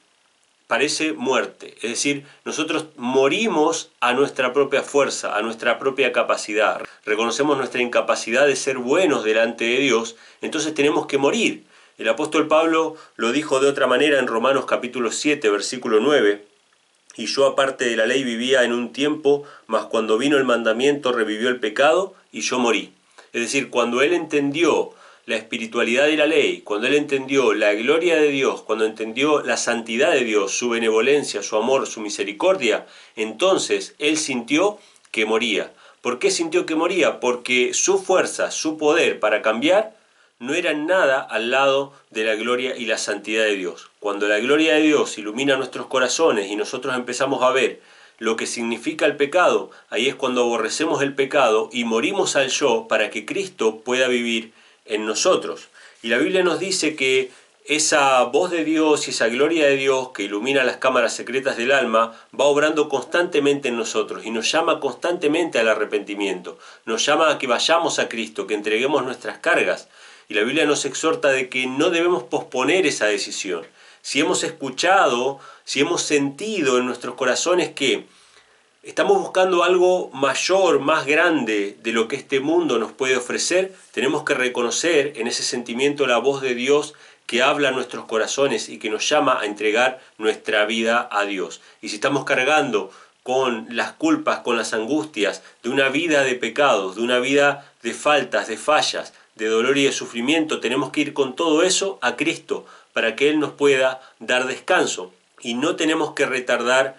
parece 0.67 1.13
muerte. 1.13 1.75
Es 1.83 1.91
decir, 1.91 2.25
nosotros 2.45 2.87
morimos 2.97 3.91
a 4.01 4.13
nuestra 4.15 4.53
propia 4.53 4.83
fuerza, 4.83 5.37
a 5.37 5.43
nuestra 5.43 5.79
propia 5.79 6.13
capacidad. 6.13 6.83
Reconocemos 7.05 7.57
nuestra 7.57 7.83
incapacidad 7.83 8.47
de 8.47 8.57
ser 8.57 8.79
buenos 8.79 9.25
delante 9.25 9.65
de 9.65 9.79
Dios, 9.79 10.17
entonces 10.41 10.75
tenemos 10.75 11.07
que 11.07 11.19
morir. 11.19 11.65
El 11.99 12.09
apóstol 12.09 12.47
Pablo 12.47 12.97
lo 13.17 13.33
dijo 13.33 13.61
de 13.61 13.69
otra 13.69 13.87
manera 13.87 14.19
en 14.19 14.27
Romanos 14.27 14.67
capítulo 14.67 15.13
7, 15.13 15.49
versículo 15.49 16.01
9. 16.01 16.45
Y 17.17 17.27
yo 17.27 17.47
aparte 17.47 17.89
de 17.89 17.97
la 17.97 18.05
ley 18.05 18.23
vivía 18.23 18.65
en 18.65 18.73
un 18.73 18.93
tiempo, 18.93 19.45
mas 19.67 19.87
cuando 19.87 20.19
vino 20.19 20.37
el 20.37 20.45
mandamiento 20.45 21.13
revivió 21.13 21.49
el 21.49 21.59
pecado 21.59 22.15
y 22.33 22.43
yo 22.43 22.59
morí. 22.59 22.93
Es 23.33 23.41
decir, 23.41 23.71
cuando 23.71 24.03
él 24.03 24.13
entendió 24.13 24.93
la 25.27 25.37
espiritualidad 25.37 26.07
de 26.07 26.17
la 26.17 26.27
ley, 26.27 26.61
cuando 26.61 26.87
él 26.87 26.95
entendió 26.95 27.53
la 27.53 27.75
gloria 27.75 28.15
de 28.15 28.29
Dios, 28.29 28.63
cuando 28.63 28.85
entendió 28.85 29.43
la 29.43 29.57
santidad 29.57 30.13
de 30.13 30.25
Dios, 30.25 30.53
su 30.53 30.69
benevolencia, 30.69 31.43
su 31.43 31.57
amor, 31.57 31.89
su 31.89 32.01
misericordia, 32.01 32.87
entonces 33.17 33.97
él 33.99 34.19
sintió 34.19 34.79
que 35.11 35.27
moría. 35.27 35.73
¿Por 36.01 36.21
qué 36.21 36.31
sintió 36.31 36.65
que 36.65 36.77
moría? 36.77 37.19
Porque 37.19 37.75
su 37.75 37.99
fuerza, 37.99 38.53
su 38.53 38.79
poder 38.79 39.19
para 39.19 39.43
cambiar 39.43 39.97
no 40.39 40.55
era 40.55 40.75
nada 40.75 41.23
al 41.23 41.51
lado 41.51 41.93
de 42.11 42.25
la 42.25 42.37
gloria 42.37 42.77
y 42.77 42.85
la 42.85 42.97
santidad 42.97 43.43
de 43.43 43.57
Dios. 43.57 43.91
Cuando 43.99 44.29
la 44.29 44.39
gloria 44.39 44.75
de 44.75 44.83
Dios 44.83 45.19
ilumina 45.19 45.57
nuestros 45.57 45.87
corazones 45.87 46.51
y 46.53 46.55
nosotros 46.55 46.95
empezamos 46.95 47.43
a 47.43 47.51
ver 47.51 47.81
lo 48.19 48.37
que 48.37 48.47
significa 48.47 49.07
el 49.07 49.17
pecado, 49.17 49.73
ahí 49.91 50.07
es 50.07 50.15
cuando 50.15 50.43
aborrecemos 50.43 51.03
el 51.03 51.15
pecado 51.15 51.69
y 51.73 51.83
morimos 51.83 52.37
al 52.37 52.49
yo 52.49 52.87
para 52.87 53.11
que 53.11 53.27
Cristo 53.27 53.81
pueda 53.81 54.07
vivir 54.07 54.53
en 54.87 55.07
nosotros. 55.07 55.69
Y 56.03 56.09
la 56.09 56.19
Biblia 56.19 56.43
nos 56.43 56.59
dice 56.59 56.95
que 56.97 57.31
esa 57.65 58.23
voz 58.25 58.53
de 58.53 58.65
Dios 58.65 59.09
y 59.09 59.11
esa 59.11 59.27
gloria 59.27 59.67
de 59.67 59.77
Dios 59.77 60.11
que 60.15 60.23
ilumina 60.23 60.63
las 60.63 60.77
cámaras 60.77 61.15
secretas 61.15 61.57
del 61.57 61.73
alma 61.73 62.15
va 62.39 62.45
obrando 62.45 62.89
constantemente 62.89 63.69
en 63.69 63.77
nosotros 63.77 64.25
y 64.25 64.31
nos 64.31 64.51
llama 64.51 64.79
constantemente 64.79 65.59
al 65.59 65.69
arrepentimiento, 65.69 66.59
nos 66.85 67.05
llama 67.05 67.29
a 67.29 67.39
que 67.39 67.49
vayamos 67.49 67.99
a 67.99 68.09
Cristo, 68.09 68.47
que 68.47 68.55
entreguemos 68.55 69.05
nuestras 69.05 69.39
cargas. 69.39 69.89
Y 70.29 70.35
la 70.35 70.43
Biblia 70.43 70.65
nos 70.65 70.85
exhorta 70.85 71.31
de 71.31 71.49
que 71.49 71.67
no 71.67 71.91
debemos 71.91 72.23
posponer 72.25 72.87
esa 72.87 73.07
decisión. 73.07 73.67
Si 74.01 74.21
hemos 74.21 74.45
escuchado, 74.45 75.41
si 75.65 75.81
hemos 75.81 76.03
sentido 76.03 76.79
en 76.79 76.87
nuestros 76.87 77.17
corazones 77.17 77.71
que 77.71 78.07
estamos 78.87 79.19
buscando 79.19 79.65
algo 79.65 80.11
mayor, 80.13 80.79
más 80.79 81.07
grande 81.07 81.77
de 81.83 81.93
lo 81.93 82.07
que 82.07 82.15
este 82.15 82.39
mundo 82.39 82.79
nos 82.79 82.93
puede 82.93 83.17
ofrecer, 83.17 83.75
tenemos 83.91 84.23
que 84.23 84.35
reconocer 84.35 85.15
en 85.17 85.27
ese 85.27 85.43
sentimiento 85.43 86.07
la 86.07 86.19
voz 86.19 86.41
de 86.41 86.55
Dios 86.55 86.95
que 87.27 87.43
habla 87.43 87.71
a 87.71 87.73
nuestros 87.73 88.05
corazones 88.05 88.69
y 88.69 88.79
que 88.79 88.89
nos 88.89 89.09
llama 89.09 89.41
a 89.41 89.45
entregar 89.45 90.01
nuestra 90.19 90.65
vida 90.67 91.09
a 91.11 91.25
Dios. 91.25 91.61
Y 91.83 91.89
si 91.89 91.97
estamos 91.97 92.25
cargando 92.25 92.93
con 93.25 93.67
las 93.71 93.91
culpas, 93.91 94.39
con 94.41 94.57
las 94.57 94.73
angustias 94.73 95.43
de 95.65 95.71
una 95.71 95.89
vida 95.89 96.23
de 96.23 96.37
pecados, 96.37 96.95
de 96.95 97.03
una 97.03 97.19
vida 97.19 97.69
de 97.83 97.93
faltas, 97.93 98.47
de 98.47 98.57
fallas, 98.57 99.15
de 99.35 99.49
dolor 99.49 99.77
y 99.79 99.85
de 99.85 99.93
sufrimiento, 99.93 100.61
tenemos 100.61 100.91
que 100.93 101.01
ir 101.01 101.13
con 101.13 101.35
todo 101.35 101.65
eso 101.65 101.99
a 102.03 102.15
Cristo 102.15 102.65
para 102.93 103.17
que 103.17 103.31
Él 103.31 103.41
nos 103.41 103.51
pueda 103.51 104.01
dar 104.21 104.47
descanso. 104.47 105.13
Y 105.41 105.55
no 105.55 105.75
tenemos 105.75 106.15
que 106.15 106.25
retardar 106.25 106.97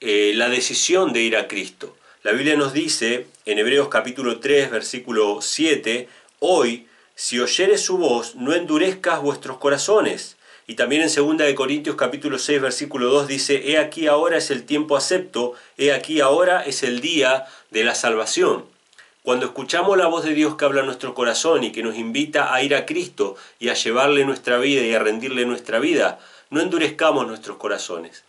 eh, 0.00 0.32
la 0.34 0.48
decisión 0.48 1.12
de 1.12 1.22
ir 1.22 1.36
a 1.36 1.48
Cristo. 1.48 1.96
La 2.22 2.32
Biblia 2.32 2.56
nos 2.56 2.72
dice 2.72 3.26
en 3.44 3.58
Hebreos 3.58 3.88
capítulo 3.88 4.40
3, 4.40 4.70
versículo 4.70 5.40
7, 5.40 6.08
hoy 6.40 6.86
si 7.18 7.40
oyeres 7.40 7.80
su 7.80 7.96
voz, 7.96 8.34
no 8.34 8.52
endurezcas 8.52 9.22
vuestros 9.22 9.56
corazones. 9.56 10.36
Y 10.66 10.74
también 10.74 11.00
en 11.00 11.08
2 11.08 11.38
de 11.38 11.54
Corintios 11.54 11.96
capítulo 11.96 12.38
6 12.38 12.60
versículo 12.60 13.08
2 13.08 13.26
dice, 13.26 13.70
he 13.70 13.78
aquí 13.78 14.06
ahora 14.06 14.36
es 14.36 14.50
el 14.50 14.64
tiempo 14.64 14.98
acepto, 14.98 15.54
he 15.78 15.92
aquí 15.92 16.20
ahora 16.20 16.62
es 16.62 16.82
el 16.82 17.00
día 17.00 17.46
de 17.70 17.84
la 17.84 17.94
salvación. 17.94 18.66
Cuando 19.22 19.46
escuchamos 19.46 19.96
la 19.96 20.08
voz 20.08 20.24
de 20.24 20.34
Dios 20.34 20.56
que 20.56 20.66
habla 20.66 20.80
en 20.80 20.86
nuestro 20.86 21.14
corazón 21.14 21.64
y 21.64 21.72
que 21.72 21.82
nos 21.82 21.96
invita 21.96 22.52
a 22.52 22.62
ir 22.62 22.74
a 22.74 22.84
Cristo 22.84 23.36
y 23.58 23.70
a 23.70 23.74
llevarle 23.74 24.26
nuestra 24.26 24.58
vida 24.58 24.82
y 24.82 24.92
a 24.92 24.98
rendirle 24.98 25.46
nuestra 25.46 25.78
vida, 25.78 26.18
no 26.50 26.60
endurezcamos 26.60 27.26
nuestros 27.26 27.56
corazones. 27.56 28.24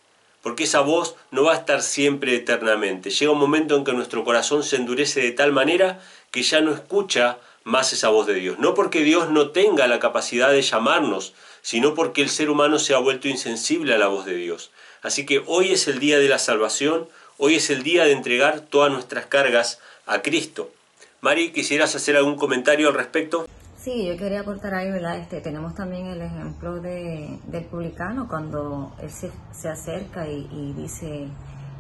Porque 0.48 0.64
esa 0.64 0.80
voz 0.80 1.16
no 1.30 1.44
va 1.44 1.56
a 1.56 1.58
estar 1.58 1.82
siempre 1.82 2.34
eternamente. 2.34 3.10
Llega 3.10 3.34
un 3.34 3.38
momento 3.38 3.76
en 3.76 3.84
que 3.84 3.92
nuestro 3.92 4.24
corazón 4.24 4.64
se 4.64 4.78
endurece 4.78 5.20
de 5.20 5.34
tal 5.34 5.52
manera 5.52 6.00
que 6.32 6.42
ya 6.42 6.62
no 6.62 6.74
escucha 6.74 7.38
más 7.66 7.92
esa 7.92 8.08
voz 8.08 8.28
de 8.28 8.36
Dios. 8.36 8.58
No 8.58 8.74
porque 8.74 9.04
Dios 9.04 9.30
no 9.30 9.50
tenga 9.50 9.88
la 9.88 10.00
capacidad 10.00 10.50
de 10.50 10.62
llamarnos, 10.62 11.34
sino 11.62 11.96
porque 11.96 12.22
el 12.22 12.30
ser 12.30 12.50
humano 12.50 12.80
se 12.80 12.94
ha 12.94 12.98
vuelto 12.98 13.28
insensible 13.28 13.94
a 13.94 13.98
la 13.98 14.08
voz 14.08 14.26
de 14.26 14.36
Dios. 14.36 14.72
Así 15.02 15.26
que 15.26 15.44
hoy 15.48 15.74
es 15.74 15.90
el 15.90 16.00
día 16.00 16.18
de 16.18 16.30
la 16.30 16.40
salvación, 16.40 17.10
hoy 17.38 17.56
es 17.56 17.70
el 17.70 17.84
día 17.84 18.06
de 18.06 18.14
entregar 18.14 18.62
todas 18.62 18.90
nuestras 18.90 19.26
cargas 19.26 19.82
a 20.06 20.22
Cristo. 20.22 20.72
Mari, 21.20 21.52
¿quisieras 21.52 21.94
hacer 21.94 22.16
algún 22.16 22.38
comentario 22.38 22.88
al 22.88 22.94
respecto? 22.94 23.50
Sí, 23.88 24.06
yo 24.06 24.18
quería 24.18 24.42
aportar 24.42 24.74
ahí, 24.74 24.92
¿verdad? 24.92 25.16
Este, 25.16 25.40
tenemos 25.40 25.74
también 25.74 26.08
el 26.08 26.22
ejemplo 26.22 26.82
de, 26.82 27.40
del 27.48 27.64
publicano 27.64 28.28
cuando 28.28 28.92
él 29.02 29.10
se, 29.10 29.32
se 29.54 29.70
acerca 29.70 30.28
y, 30.28 30.74
dice 30.76 31.30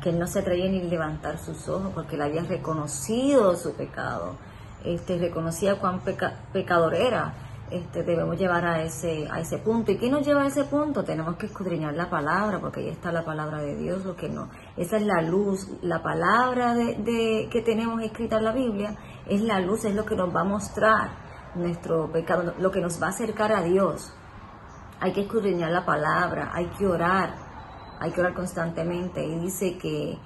que 0.01 0.11
él 0.11 0.17
no 0.17 0.25
se 0.25 0.39
atrevía 0.39 0.69
ni 0.69 0.83
levantar 0.83 1.37
sus 1.37 1.67
ojos 1.67 1.91
porque 1.93 2.15
él 2.15 2.21
había 2.21 2.43
reconocido 2.43 3.57
su 3.57 3.73
pecado 3.73 4.37
este, 4.85 5.17
reconocía 5.17 5.79
cuán 5.79 5.99
pecador 6.53 6.95
era, 6.95 7.33
este, 7.71 8.03
debemos 8.03 8.39
llevar 8.39 8.65
a 8.65 8.83
ese, 8.83 9.27
a 9.29 9.41
ese 9.41 9.57
punto. 9.57 9.91
¿Y 9.91 9.97
qué 9.97 10.09
nos 10.09 10.25
lleva 10.25 10.43
a 10.43 10.47
ese 10.47 10.63
punto? 10.63 11.03
Tenemos 11.03 11.35
que 11.35 11.47
escudriñar 11.47 11.93
la 11.93 12.09
palabra, 12.09 12.61
porque 12.61 12.79
ahí 12.79 12.87
está 12.87 13.11
la 13.11 13.25
palabra 13.25 13.59
de 13.59 13.75
Dios, 13.75 14.05
lo 14.05 14.15
que 14.15 14.29
no. 14.29 14.47
Esa 14.77 14.95
es 14.95 15.03
la 15.03 15.21
luz, 15.21 15.67
la 15.81 16.01
palabra 16.01 16.73
de, 16.73 17.49
que 17.51 17.61
tenemos 17.63 18.01
escrita 18.01 18.37
en 18.37 18.45
la 18.45 18.53
Biblia, 18.53 18.95
es 19.25 19.41
la 19.41 19.59
luz, 19.59 19.83
es 19.83 19.93
lo 19.93 20.05
que 20.05 20.15
nos 20.15 20.33
va 20.33 20.39
a 20.39 20.45
mostrar 20.45 21.26
nuestro 21.55 22.11
pecado, 22.11 22.53
lo 22.59 22.71
que 22.71 22.81
nos 22.81 23.01
va 23.01 23.07
a 23.07 23.09
acercar 23.09 23.51
a 23.51 23.61
Dios. 23.61 24.13
Hay 24.99 25.13
que 25.13 25.21
escudriñar 25.21 25.71
la 25.71 25.85
palabra, 25.85 26.51
hay 26.53 26.65
que 26.77 26.87
orar, 26.87 27.35
hay 27.99 28.11
que 28.11 28.21
orar 28.21 28.33
constantemente. 28.33 29.23
Y 29.25 29.39
dice 29.39 29.77
que, 29.77 30.17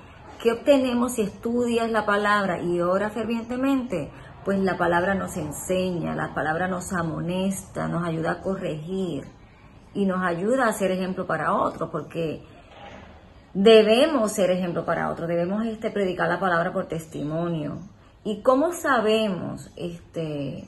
¿qué 0.41 0.51
obtenemos 0.51 1.15
si 1.15 1.23
estudias 1.23 1.89
la 1.91 2.05
palabra 2.05 2.61
y 2.61 2.81
oras 2.81 3.13
fervientemente? 3.13 4.11
pues 4.43 4.59
la 4.59 4.77
palabra 4.77 5.13
nos 5.13 5.37
enseña, 5.37 6.15
la 6.15 6.33
palabra 6.33 6.67
nos 6.67 6.93
amonesta, 6.93 7.87
nos 7.87 8.03
ayuda 8.03 8.31
a 8.31 8.41
corregir 8.41 9.25
y 9.93 10.05
nos 10.05 10.23
ayuda 10.23 10.67
a 10.67 10.73
ser 10.73 10.91
ejemplo 10.91 11.27
para 11.27 11.53
otros, 11.53 11.89
porque 11.91 12.43
debemos 13.53 14.31
ser 14.31 14.49
ejemplo 14.49 14.85
para 14.85 15.09
otros, 15.09 15.27
debemos 15.27 15.65
este, 15.65 15.91
predicar 15.91 16.27
la 16.27 16.39
palabra 16.39 16.73
por 16.73 16.87
testimonio. 16.87 17.79
¿Y 18.23 18.41
cómo 18.41 18.71
sabemos 18.71 19.71
este, 19.75 20.67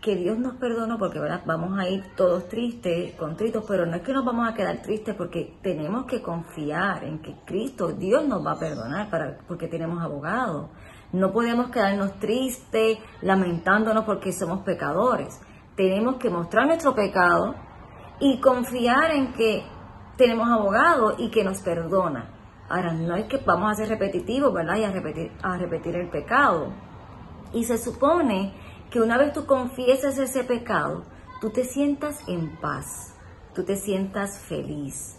que 0.00 0.16
Dios 0.16 0.38
nos 0.38 0.54
perdonó? 0.54 0.98
Porque 0.98 1.18
¿verdad? 1.18 1.42
vamos 1.44 1.78
a 1.78 1.88
ir 1.88 2.04
todos 2.16 2.48
tristes, 2.48 3.14
contritos, 3.14 3.64
pero 3.68 3.84
no 3.86 3.96
es 3.96 4.02
que 4.02 4.12
nos 4.12 4.24
vamos 4.24 4.48
a 4.48 4.54
quedar 4.54 4.80
tristes 4.82 5.14
porque 5.14 5.58
tenemos 5.62 6.06
que 6.06 6.22
confiar 6.22 7.04
en 7.04 7.20
que 7.20 7.36
Cristo, 7.44 7.92
Dios 7.92 8.26
nos 8.26 8.44
va 8.44 8.52
a 8.52 8.58
perdonar 8.58 9.10
para, 9.10 9.38
porque 9.46 9.68
tenemos 9.68 10.02
abogados. 10.02 10.70
No 11.12 11.32
podemos 11.32 11.70
quedarnos 11.70 12.18
tristes, 12.18 12.98
lamentándonos 13.20 14.04
porque 14.04 14.32
somos 14.32 14.60
pecadores. 14.60 15.40
Tenemos 15.76 16.16
que 16.16 16.30
mostrar 16.30 16.66
nuestro 16.66 16.94
pecado 16.94 17.54
y 18.20 18.40
confiar 18.40 19.10
en 19.10 19.32
que 19.32 19.64
tenemos 20.16 20.48
abogado 20.48 21.14
y 21.18 21.30
que 21.30 21.44
nos 21.44 21.60
perdona. 21.60 22.30
Ahora, 22.68 22.92
no 22.92 23.16
es 23.16 23.26
que 23.26 23.38
vamos 23.38 23.72
a 23.72 23.74
ser 23.74 23.88
repetitivos, 23.88 24.52
¿verdad? 24.52 24.76
Y 24.76 24.84
a 24.84 24.92
repetir, 24.92 25.32
a 25.42 25.58
repetir 25.58 25.96
el 25.96 26.08
pecado. 26.08 26.72
Y 27.52 27.64
se 27.64 27.78
supone 27.78 28.54
que 28.90 29.00
una 29.00 29.16
vez 29.16 29.32
tú 29.32 29.46
confieses 29.46 30.18
ese 30.18 30.44
pecado, 30.44 31.04
tú 31.40 31.50
te 31.50 31.64
sientas 31.64 32.20
en 32.28 32.56
paz, 32.60 33.14
tú 33.54 33.64
te 33.64 33.76
sientas 33.76 34.38
feliz. 34.38 35.16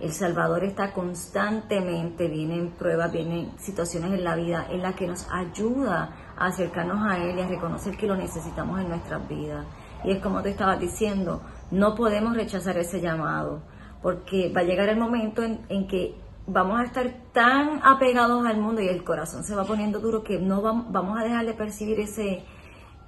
El 0.00 0.12
Salvador 0.12 0.64
está 0.64 0.94
constantemente, 0.94 2.28
vienen 2.28 2.70
pruebas, 2.70 3.12
vienen 3.12 3.52
situaciones 3.58 4.12
en 4.12 4.24
la 4.24 4.34
vida 4.34 4.66
en 4.70 4.80
las 4.80 4.94
que 4.94 5.06
nos 5.06 5.26
ayuda 5.30 6.16
a 6.38 6.46
acercarnos 6.46 7.06
a 7.06 7.18
Él 7.18 7.38
y 7.38 7.42
a 7.42 7.48
reconocer 7.48 7.98
que 7.98 8.06
lo 8.06 8.16
necesitamos 8.16 8.80
en 8.80 8.88
nuestras 8.88 9.28
vidas. 9.28 9.66
Y 10.04 10.12
es 10.12 10.22
como 10.22 10.40
te 10.42 10.50
estaba 10.50 10.76
diciendo, 10.76 11.42
no 11.70 11.94
podemos 11.94 12.34
rechazar 12.34 12.78
ese 12.78 13.02
llamado, 13.02 13.60
porque 14.02 14.50
va 14.50 14.62
a 14.62 14.64
llegar 14.64 14.88
el 14.88 14.98
momento 14.98 15.42
en, 15.42 15.86
que 15.86 16.14
vamos 16.46 16.80
a 16.80 16.84
estar 16.84 17.12
tan 17.32 17.80
apegados 17.84 18.46
al 18.46 18.56
mundo 18.56 18.80
y 18.80 18.88
el 18.88 19.04
corazón 19.04 19.44
se 19.44 19.54
va 19.54 19.64
poniendo 19.64 20.00
duro 20.00 20.24
que 20.24 20.38
no 20.38 20.62
vamos, 20.62 21.18
a 21.18 21.22
dejar 21.22 21.44
de 21.44 21.52
percibir 21.52 22.00
ese, 22.00 22.42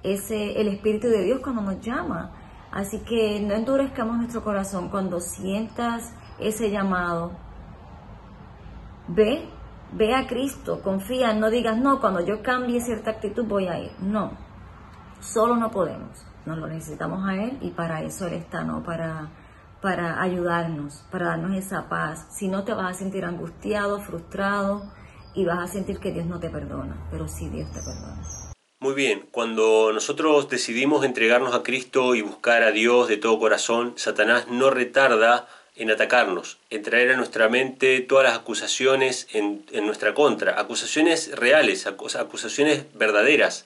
ese, 0.03 0.59
el 0.59 0.67
Espíritu 0.67 1.07
de 1.07 1.23
Dios 1.23 1.39
cuando 1.41 1.61
nos 1.61 1.79
llama. 1.81 2.31
Así 2.71 2.99
que 2.99 3.39
no 3.39 3.53
endurezcamos 3.53 4.17
nuestro 4.17 4.43
corazón 4.43 4.89
cuando 4.89 5.19
sientas 5.19 6.13
ese 6.39 6.71
llamado. 6.71 7.31
Ve, 9.07 9.47
ve 9.91 10.15
a 10.15 10.27
Cristo, 10.27 10.81
confía, 10.81 11.33
no 11.33 11.49
digas, 11.49 11.77
no, 11.77 11.99
cuando 11.99 12.21
yo 12.21 12.41
cambie 12.41 12.81
cierta 12.81 13.11
actitud 13.11 13.45
voy 13.45 13.67
a 13.67 13.79
ir. 13.79 13.91
No, 13.99 14.31
solo 15.19 15.55
no 15.55 15.71
podemos. 15.71 16.25
Nos 16.45 16.57
lo 16.57 16.67
necesitamos 16.67 17.25
a 17.27 17.35
Él 17.35 17.57
y 17.61 17.71
para 17.71 18.01
eso 18.01 18.27
Él 18.27 18.33
está, 18.33 18.63
¿no? 18.63 18.83
Para, 18.83 19.29
para 19.81 20.21
ayudarnos, 20.21 21.05
para 21.11 21.27
darnos 21.27 21.55
esa 21.55 21.87
paz. 21.87 22.27
Si 22.31 22.47
no 22.47 22.63
te 22.63 22.73
vas 22.73 22.91
a 22.91 22.99
sentir 22.99 23.23
angustiado, 23.23 23.99
frustrado 23.99 24.91
y 25.35 25.45
vas 25.45 25.59
a 25.59 25.67
sentir 25.71 25.99
que 25.99 26.11
Dios 26.11 26.25
no 26.25 26.39
te 26.39 26.49
perdona, 26.49 26.97
pero 27.11 27.27
sí 27.27 27.49
Dios 27.49 27.71
te 27.71 27.79
perdona. 27.79 28.42
Muy 28.83 28.95
bien, 28.95 29.23
cuando 29.31 29.93
nosotros 29.93 30.49
decidimos 30.49 31.05
entregarnos 31.05 31.55
a 31.55 31.63
Cristo 31.63 32.15
y 32.15 32.21
buscar 32.21 32.63
a 32.63 32.71
Dios 32.73 33.07
de 33.07 33.15
todo 33.15 33.39
corazón, 33.39 33.93
Satanás 33.95 34.49
no 34.49 34.71
retarda 34.71 35.47
en 35.77 35.89
atacarnos, 35.89 36.57
en 36.69 36.83
traer 36.83 37.11
a 37.11 37.15
nuestra 37.15 37.47
mente 37.47 38.01
todas 38.01 38.25
las 38.25 38.37
acusaciones 38.37 39.27
en, 39.31 39.63
nuestra 39.85 40.13
contra, 40.13 40.59
acusaciones 40.59 41.31
reales, 41.31 41.87
acusaciones 41.87 42.83
verdaderas. 42.93 43.65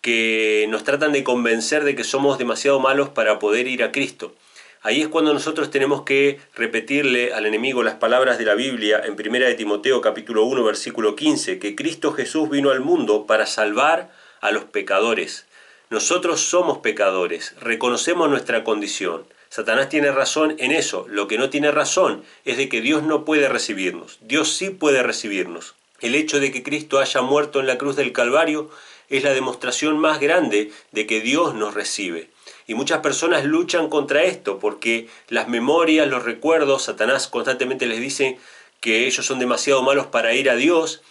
que 0.00 0.64
nos 0.70 0.82
tratan 0.82 1.12
de 1.12 1.24
convencer 1.24 1.84
de 1.84 1.94
que 1.94 2.02
somos 2.02 2.38
demasiado 2.38 2.80
malos 2.80 3.10
para 3.10 3.38
poder 3.38 3.68
ir 3.68 3.84
a 3.84 3.92
Cristo. 3.92 4.34
Ahí 4.80 5.02
es 5.02 5.08
cuando 5.08 5.34
nosotros 5.34 5.70
tenemos 5.70 6.04
que 6.04 6.40
repetirle 6.54 7.34
al 7.34 7.44
enemigo 7.44 7.82
las 7.82 7.96
palabras 7.96 8.38
de 8.38 8.46
la 8.46 8.54
Biblia 8.54 9.02
en 9.04 9.12
1 9.12 9.46
de 9.46 9.54
Timoteo 9.54 10.00
capítulo 10.00 10.44
1 10.46 10.64
versículo 10.64 11.16
15, 11.16 11.58
que 11.58 11.76
Cristo 11.76 12.12
Jesús 12.12 12.48
vino 12.48 12.70
al 12.70 12.80
mundo 12.80 13.26
para 13.26 13.44
salvar 13.44 14.21
a 14.42 14.50
los 14.50 14.64
pecadores. 14.64 15.46
Nosotros 15.88 16.40
somos 16.40 16.78
pecadores, 16.78 17.54
reconocemos 17.60 18.28
nuestra 18.28 18.64
condición. 18.64 19.24
Satanás 19.48 19.88
tiene 19.88 20.12
razón 20.12 20.56
en 20.58 20.72
eso, 20.72 21.06
lo 21.08 21.28
que 21.28 21.38
no 21.38 21.48
tiene 21.48 21.70
razón 21.70 22.24
es 22.44 22.58
de 22.58 22.68
que 22.68 22.82
Dios 22.82 23.02
no 23.02 23.24
puede 23.24 23.48
recibirnos, 23.48 24.18
Dios 24.20 24.52
sí 24.52 24.70
puede 24.70 25.02
recibirnos. 25.02 25.74
El 26.00 26.14
hecho 26.14 26.40
de 26.40 26.50
que 26.50 26.62
Cristo 26.62 26.98
haya 26.98 27.22
muerto 27.22 27.60
en 27.60 27.66
la 27.66 27.78
cruz 27.78 27.94
del 27.96 28.12
Calvario 28.12 28.70
es 29.08 29.22
la 29.22 29.34
demostración 29.34 29.98
más 29.98 30.20
grande 30.20 30.72
de 30.90 31.06
que 31.06 31.20
Dios 31.20 31.54
nos 31.54 31.74
recibe. 31.74 32.30
Y 32.66 32.74
muchas 32.74 33.00
personas 33.00 33.44
luchan 33.44 33.88
contra 33.88 34.24
esto 34.24 34.58
porque 34.58 35.08
las 35.28 35.48
memorias, 35.48 36.08
los 36.08 36.24
recuerdos, 36.24 36.84
Satanás 36.84 37.28
constantemente 37.28 37.86
les 37.86 38.00
dice 38.00 38.38
que 38.80 39.06
ellos 39.06 39.26
son 39.26 39.38
demasiado 39.38 39.82
malos 39.82 40.06
para 40.06 40.34
ir 40.34 40.48
a 40.48 40.56
Dios. 40.56 41.02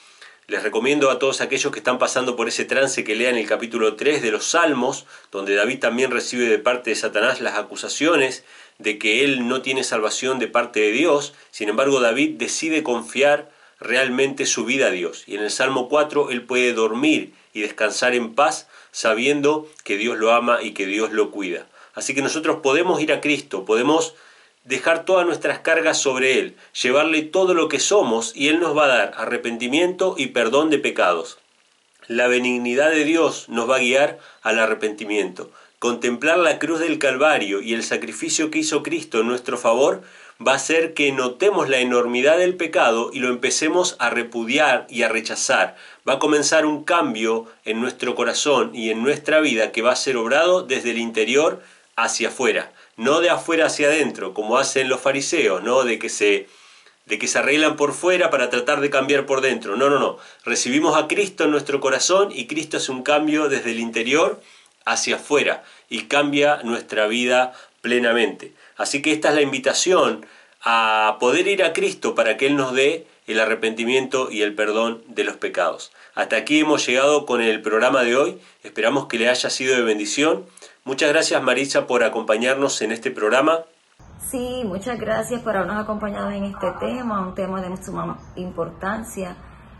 Les 0.47 0.63
recomiendo 0.63 1.09
a 1.09 1.19
todos 1.19 1.39
aquellos 1.39 1.71
que 1.71 1.79
están 1.79 1.97
pasando 1.97 2.35
por 2.35 2.47
ese 2.47 2.65
trance 2.65 3.03
que 3.03 3.15
lean 3.15 3.37
el 3.37 3.47
capítulo 3.47 3.95
3 3.95 4.21
de 4.21 4.31
los 4.31 4.45
Salmos, 4.45 5.05
donde 5.31 5.55
David 5.55 5.79
también 5.79 6.11
recibe 6.11 6.45
de 6.45 6.59
parte 6.59 6.89
de 6.89 6.95
Satanás 6.95 7.39
las 7.39 7.57
acusaciones 7.57 8.43
de 8.77 8.97
que 8.97 9.23
él 9.23 9.47
no 9.47 9.61
tiene 9.61 9.83
salvación 9.83 10.39
de 10.39 10.47
parte 10.47 10.79
de 10.79 10.91
Dios. 10.91 11.33
Sin 11.51 11.69
embargo, 11.69 11.99
David 11.99 12.31
decide 12.37 12.83
confiar 12.83 13.49
realmente 13.79 14.45
su 14.45 14.65
vida 14.65 14.87
a 14.87 14.91
Dios. 14.91 15.23
Y 15.27 15.35
en 15.35 15.43
el 15.43 15.51
Salmo 15.51 15.87
4 15.89 16.31
él 16.31 16.43
puede 16.43 16.73
dormir 16.73 17.33
y 17.53 17.61
descansar 17.61 18.13
en 18.13 18.33
paz 18.33 18.67
sabiendo 18.91 19.69
que 19.83 19.97
Dios 19.97 20.17
lo 20.17 20.33
ama 20.33 20.61
y 20.61 20.71
que 20.71 20.85
Dios 20.85 21.11
lo 21.11 21.31
cuida. 21.31 21.67
Así 21.93 22.13
que 22.13 22.21
nosotros 22.21 22.57
podemos 22.61 23.01
ir 23.01 23.11
a 23.11 23.21
Cristo, 23.21 23.65
podemos 23.65 24.15
dejar 24.63 25.05
todas 25.05 25.25
nuestras 25.25 25.59
cargas 25.59 25.97
sobre 25.97 26.39
Él, 26.39 26.55
llevarle 26.81 27.21
todo 27.23 27.53
lo 27.53 27.67
que 27.67 27.79
somos 27.79 28.31
y 28.35 28.47
Él 28.47 28.59
nos 28.59 28.77
va 28.77 28.85
a 28.85 28.95
dar 28.95 29.13
arrepentimiento 29.17 30.15
y 30.17 30.27
perdón 30.27 30.69
de 30.69 30.77
pecados. 30.77 31.39
La 32.07 32.27
benignidad 32.27 32.91
de 32.91 33.05
Dios 33.05 33.47
nos 33.47 33.69
va 33.69 33.77
a 33.77 33.79
guiar 33.79 34.19
al 34.41 34.59
arrepentimiento. 34.59 35.51
Contemplar 35.79 36.37
la 36.37 36.59
cruz 36.59 36.79
del 36.79 36.99
Calvario 36.99 37.61
y 37.61 37.73
el 37.73 37.83
sacrificio 37.83 38.51
que 38.51 38.59
hizo 38.59 38.83
Cristo 38.83 39.21
en 39.21 39.27
nuestro 39.27 39.57
favor 39.57 40.03
va 40.45 40.53
a 40.53 40.55
hacer 40.55 40.93
que 40.93 41.11
notemos 41.11 41.69
la 41.69 41.79
enormidad 41.79 42.37
del 42.37 42.55
pecado 42.55 43.09
y 43.13 43.19
lo 43.19 43.29
empecemos 43.29 43.95
a 43.99 44.09
repudiar 44.09 44.87
y 44.89 45.03
a 45.03 45.09
rechazar. 45.09 45.75
Va 46.07 46.13
a 46.13 46.19
comenzar 46.19 46.65
un 46.65 46.83
cambio 46.83 47.47
en 47.65 47.79
nuestro 47.81 48.15
corazón 48.15 48.75
y 48.75 48.89
en 48.89 49.03
nuestra 49.03 49.39
vida 49.39 49.71
que 49.71 49.81
va 49.81 49.91
a 49.91 49.95
ser 49.95 50.17
obrado 50.17 50.63
desde 50.63 50.91
el 50.91 50.97
interior 50.97 51.61
hacia 51.95 52.29
afuera, 52.29 52.71
no 53.01 53.19
de 53.19 53.29
afuera 53.29 53.65
hacia 53.65 53.87
adentro, 53.87 54.33
como 54.33 54.57
hacen 54.57 54.87
los 54.87 55.01
fariseos, 55.01 55.63
¿no? 55.63 55.83
De 55.83 55.99
que 55.99 56.09
se 56.09 56.47
de 57.07 57.17
que 57.17 57.27
se 57.27 57.39
arreglan 57.39 57.75
por 57.75 57.93
fuera 57.93 58.29
para 58.29 58.49
tratar 58.49 58.79
de 58.79 58.91
cambiar 58.91 59.25
por 59.25 59.41
dentro. 59.41 59.75
No, 59.75 59.89
no, 59.89 59.99
no. 59.99 60.17
Recibimos 60.45 60.95
a 60.95 61.07
Cristo 61.07 61.43
en 61.43 61.51
nuestro 61.51 61.79
corazón 61.81 62.29
y 62.31 62.45
Cristo 62.45 62.77
es 62.77 62.89
un 62.89 63.01
cambio 63.01 63.49
desde 63.49 63.71
el 63.71 63.79
interior 63.79 64.39
hacia 64.85 65.15
afuera 65.15 65.63
y 65.89 66.03
cambia 66.03 66.61
nuestra 66.63 67.07
vida 67.07 67.53
plenamente. 67.81 68.53
Así 68.77 69.01
que 69.01 69.11
esta 69.11 69.29
es 69.29 69.35
la 69.35 69.41
invitación 69.41 70.25
a 70.61 71.17
poder 71.19 71.47
ir 71.47 71.63
a 71.63 71.73
Cristo 71.73 72.13
para 72.13 72.37
que 72.37 72.45
Él 72.45 72.55
nos 72.55 72.73
dé 72.73 73.07
el 73.27 73.39
arrepentimiento 73.39 74.29
y 74.31 74.43
el 74.43 74.53
perdón 74.53 75.03
de 75.07 75.23
los 75.23 75.37
pecados. 75.37 75.91
Hasta 76.13 76.35
aquí 76.35 76.59
hemos 76.59 76.85
llegado 76.85 77.25
con 77.25 77.41
el 77.41 77.61
programa 77.61 78.03
de 78.03 78.15
hoy. 78.15 78.37
Esperamos 78.63 79.07
que 79.07 79.17
le 79.17 79.27
haya 79.27 79.49
sido 79.49 79.75
de 79.75 79.81
bendición. 79.81 80.45
Muchas 80.83 81.09
gracias 81.09 81.41
Marisa 81.43 81.85
por 81.85 82.03
acompañarnos 82.03 82.81
en 82.81 82.91
este 82.91 83.11
programa. 83.11 83.59
Sí, 84.19 84.63
muchas 84.65 84.99
gracias 84.99 85.41
por 85.41 85.55
habernos 85.55 85.83
acompañado 85.83 86.31
en 86.31 86.45
este 86.45 86.71
tema, 86.79 87.27
un 87.27 87.35
tema 87.35 87.61
de 87.61 87.83
suma 87.83 88.17
importancia. 88.35 89.35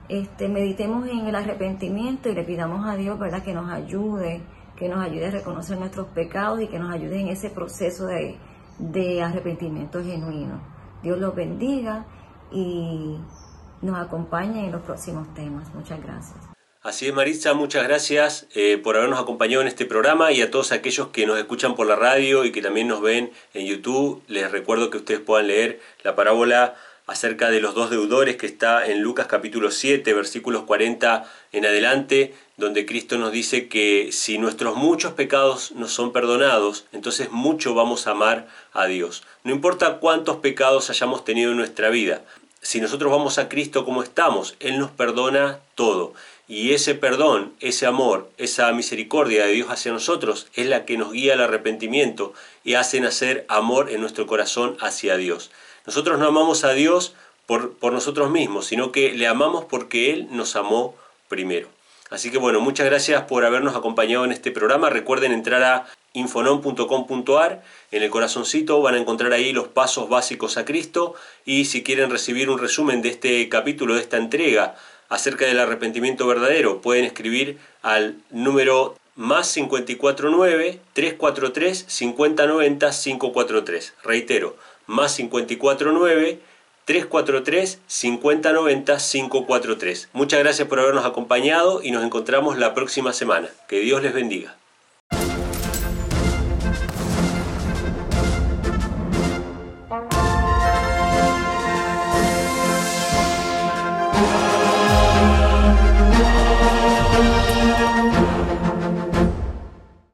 Este, 0.09 0.47
meditemos 0.47 1.07
en 1.07 1.25
el 1.25 1.35
arrepentimiento 1.35 2.29
y 2.29 2.35
le 2.35 2.43
pidamos 2.43 2.85
a 2.85 2.95
Dios 2.95 3.17
¿verdad? 3.17 3.43
que 3.43 3.53
nos 3.53 3.71
ayude, 3.71 4.41
que 4.75 4.89
nos 4.89 4.99
ayude 4.99 5.27
a 5.27 5.31
reconocer 5.31 5.77
nuestros 5.77 6.07
pecados 6.07 6.61
y 6.61 6.67
que 6.67 6.79
nos 6.79 6.93
ayude 6.93 7.19
en 7.19 7.29
ese 7.29 7.49
proceso 7.49 8.07
de, 8.07 8.37
de 8.77 9.23
arrepentimiento 9.23 10.03
genuino. 10.03 10.59
Dios 11.01 11.17
los 11.17 11.33
bendiga 11.33 12.05
y 12.51 13.17
nos 13.81 13.97
acompañe 13.97 14.65
en 14.65 14.71
los 14.71 14.81
próximos 14.81 15.33
temas. 15.33 15.73
Muchas 15.73 16.01
gracias. 16.03 16.50
Así 16.83 17.05
es, 17.05 17.13
Maritza, 17.13 17.53
muchas 17.53 17.83
gracias 17.83 18.47
eh, 18.55 18.79
por 18.83 18.97
habernos 18.97 19.19
acompañado 19.19 19.61
en 19.61 19.67
este 19.67 19.85
programa 19.85 20.31
y 20.31 20.41
a 20.41 20.49
todos 20.49 20.71
aquellos 20.71 21.09
que 21.09 21.27
nos 21.27 21.37
escuchan 21.37 21.75
por 21.75 21.85
la 21.85 21.95
radio 21.95 22.43
y 22.43 22.51
que 22.51 22.63
también 22.63 22.87
nos 22.87 23.01
ven 23.01 23.31
en 23.53 23.67
YouTube. 23.67 24.23
Les 24.27 24.49
recuerdo 24.49 24.89
que 24.89 24.97
ustedes 24.97 25.19
puedan 25.19 25.45
leer 25.45 25.79
la 26.01 26.15
parábola 26.15 26.73
acerca 27.05 27.51
de 27.51 27.61
los 27.61 27.75
dos 27.75 27.91
deudores 27.91 28.35
que 28.37 28.47
está 28.47 28.87
en 28.87 29.03
Lucas 29.03 29.27
capítulo 29.27 29.69
7, 29.69 30.11
versículos 30.15 30.63
40 30.63 31.31
en 31.51 31.67
adelante, 31.67 32.33
donde 32.57 32.87
Cristo 32.87 33.19
nos 33.19 33.31
dice 33.31 33.67
que 33.67 34.09
si 34.11 34.39
nuestros 34.39 34.75
muchos 34.75 35.13
pecados 35.13 35.73
nos 35.73 35.91
son 35.91 36.11
perdonados, 36.11 36.85
entonces 36.93 37.29
mucho 37.29 37.75
vamos 37.75 38.07
a 38.07 38.11
amar 38.11 38.47
a 38.73 38.87
Dios. 38.87 39.21
No 39.43 39.51
importa 39.51 39.99
cuántos 39.99 40.37
pecados 40.37 40.89
hayamos 40.89 41.25
tenido 41.25 41.51
en 41.51 41.57
nuestra 41.57 41.91
vida, 41.91 42.23
si 42.63 42.79
nosotros 42.79 43.11
vamos 43.11 43.39
a 43.39 43.49
Cristo 43.49 43.85
como 43.85 44.03
estamos, 44.03 44.55
Él 44.59 44.77
nos 44.77 44.91
perdona 44.91 45.59
todo. 45.73 46.13
Y 46.51 46.73
ese 46.73 46.95
perdón, 46.95 47.53
ese 47.61 47.85
amor, 47.85 48.29
esa 48.37 48.69
misericordia 48.73 49.45
de 49.45 49.53
Dios 49.53 49.69
hacia 49.69 49.93
nosotros 49.93 50.47
es 50.53 50.67
la 50.67 50.83
que 50.83 50.97
nos 50.97 51.13
guía 51.13 51.31
al 51.31 51.39
arrepentimiento 51.39 52.33
y 52.65 52.73
hace 52.73 52.99
nacer 52.99 53.45
amor 53.47 53.89
en 53.89 54.01
nuestro 54.01 54.27
corazón 54.27 54.75
hacia 54.81 55.15
Dios. 55.15 55.49
Nosotros 55.85 56.19
no 56.19 56.27
amamos 56.27 56.65
a 56.65 56.73
Dios 56.73 57.13
por, 57.45 57.77
por 57.77 57.93
nosotros 57.93 58.31
mismos, 58.31 58.65
sino 58.65 58.91
que 58.91 59.13
le 59.13 59.27
amamos 59.27 59.63
porque 59.63 60.11
Él 60.11 60.27
nos 60.29 60.57
amó 60.57 60.93
primero. 61.29 61.69
Así 62.09 62.31
que 62.31 62.37
bueno, 62.37 62.59
muchas 62.59 62.85
gracias 62.85 63.23
por 63.23 63.45
habernos 63.45 63.77
acompañado 63.77 64.25
en 64.25 64.33
este 64.33 64.51
programa. 64.51 64.89
Recuerden 64.89 65.31
entrar 65.31 65.63
a 65.63 65.87
infonom.com.ar. 66.11 67.63
En 67.91 68.03
el 68.03 68.09
corazoncito 68.09 68.81
van 68.81 68.95
a 68.95 68.97
encontrar 68.97 69.31
ahí 69.31 69.53
los 69.53 69.69
pasos 69.69 70.09
básicos 70.09 70.57
a 70.57 70.65
Cristo 70.65 71.15
y 71.45 71.63
si 71.63 71.81
quieren 71.81 72.09
recibir 72.09 72.49
un 72.49 72.59
resumen 72.59 73.01
de 73.01 73.07
este 73.07 73.47
capítulo, 73.47 73.95
de 73.95 74.01
esta 74.01 74.17
entrega 74.17 74.75
acerca 75.11 75.45
del 75.45 75.59
arrepentimiento 75.59 76.25
verdadero, 76.25 76.81
pueden 76.81 77.03
escribir 77.03 77.59
al 77.81 78.15
número 78.31 78.95
más 79.17 79.53
549 79.53 80.79
343 80.93 81.85
5090 81.85 82.91
543. 82.91 83.93
Reitero, 84.03 84.55
más 84.87 85.17
549 85.17 86.39
343 86.85 87.79
5090 87.85 88.97
543. 88.97 90.09
Muchas 90.13 90.39
gracias 90.39 90.67
por 90.69 90.79
habernos 90.79 91.05
acompañado 91.05 91.83
y 91.83 91.91
nos 91.91 92.05
encontramos 92.05 92.57
la 92.57 92.73
próxima 92.73 93.11
semana. 93.11 93.49
Que 93.67 93.81
Dios 93.81 94.01
les 94.01 94.13
bendiga. 94.13 94.55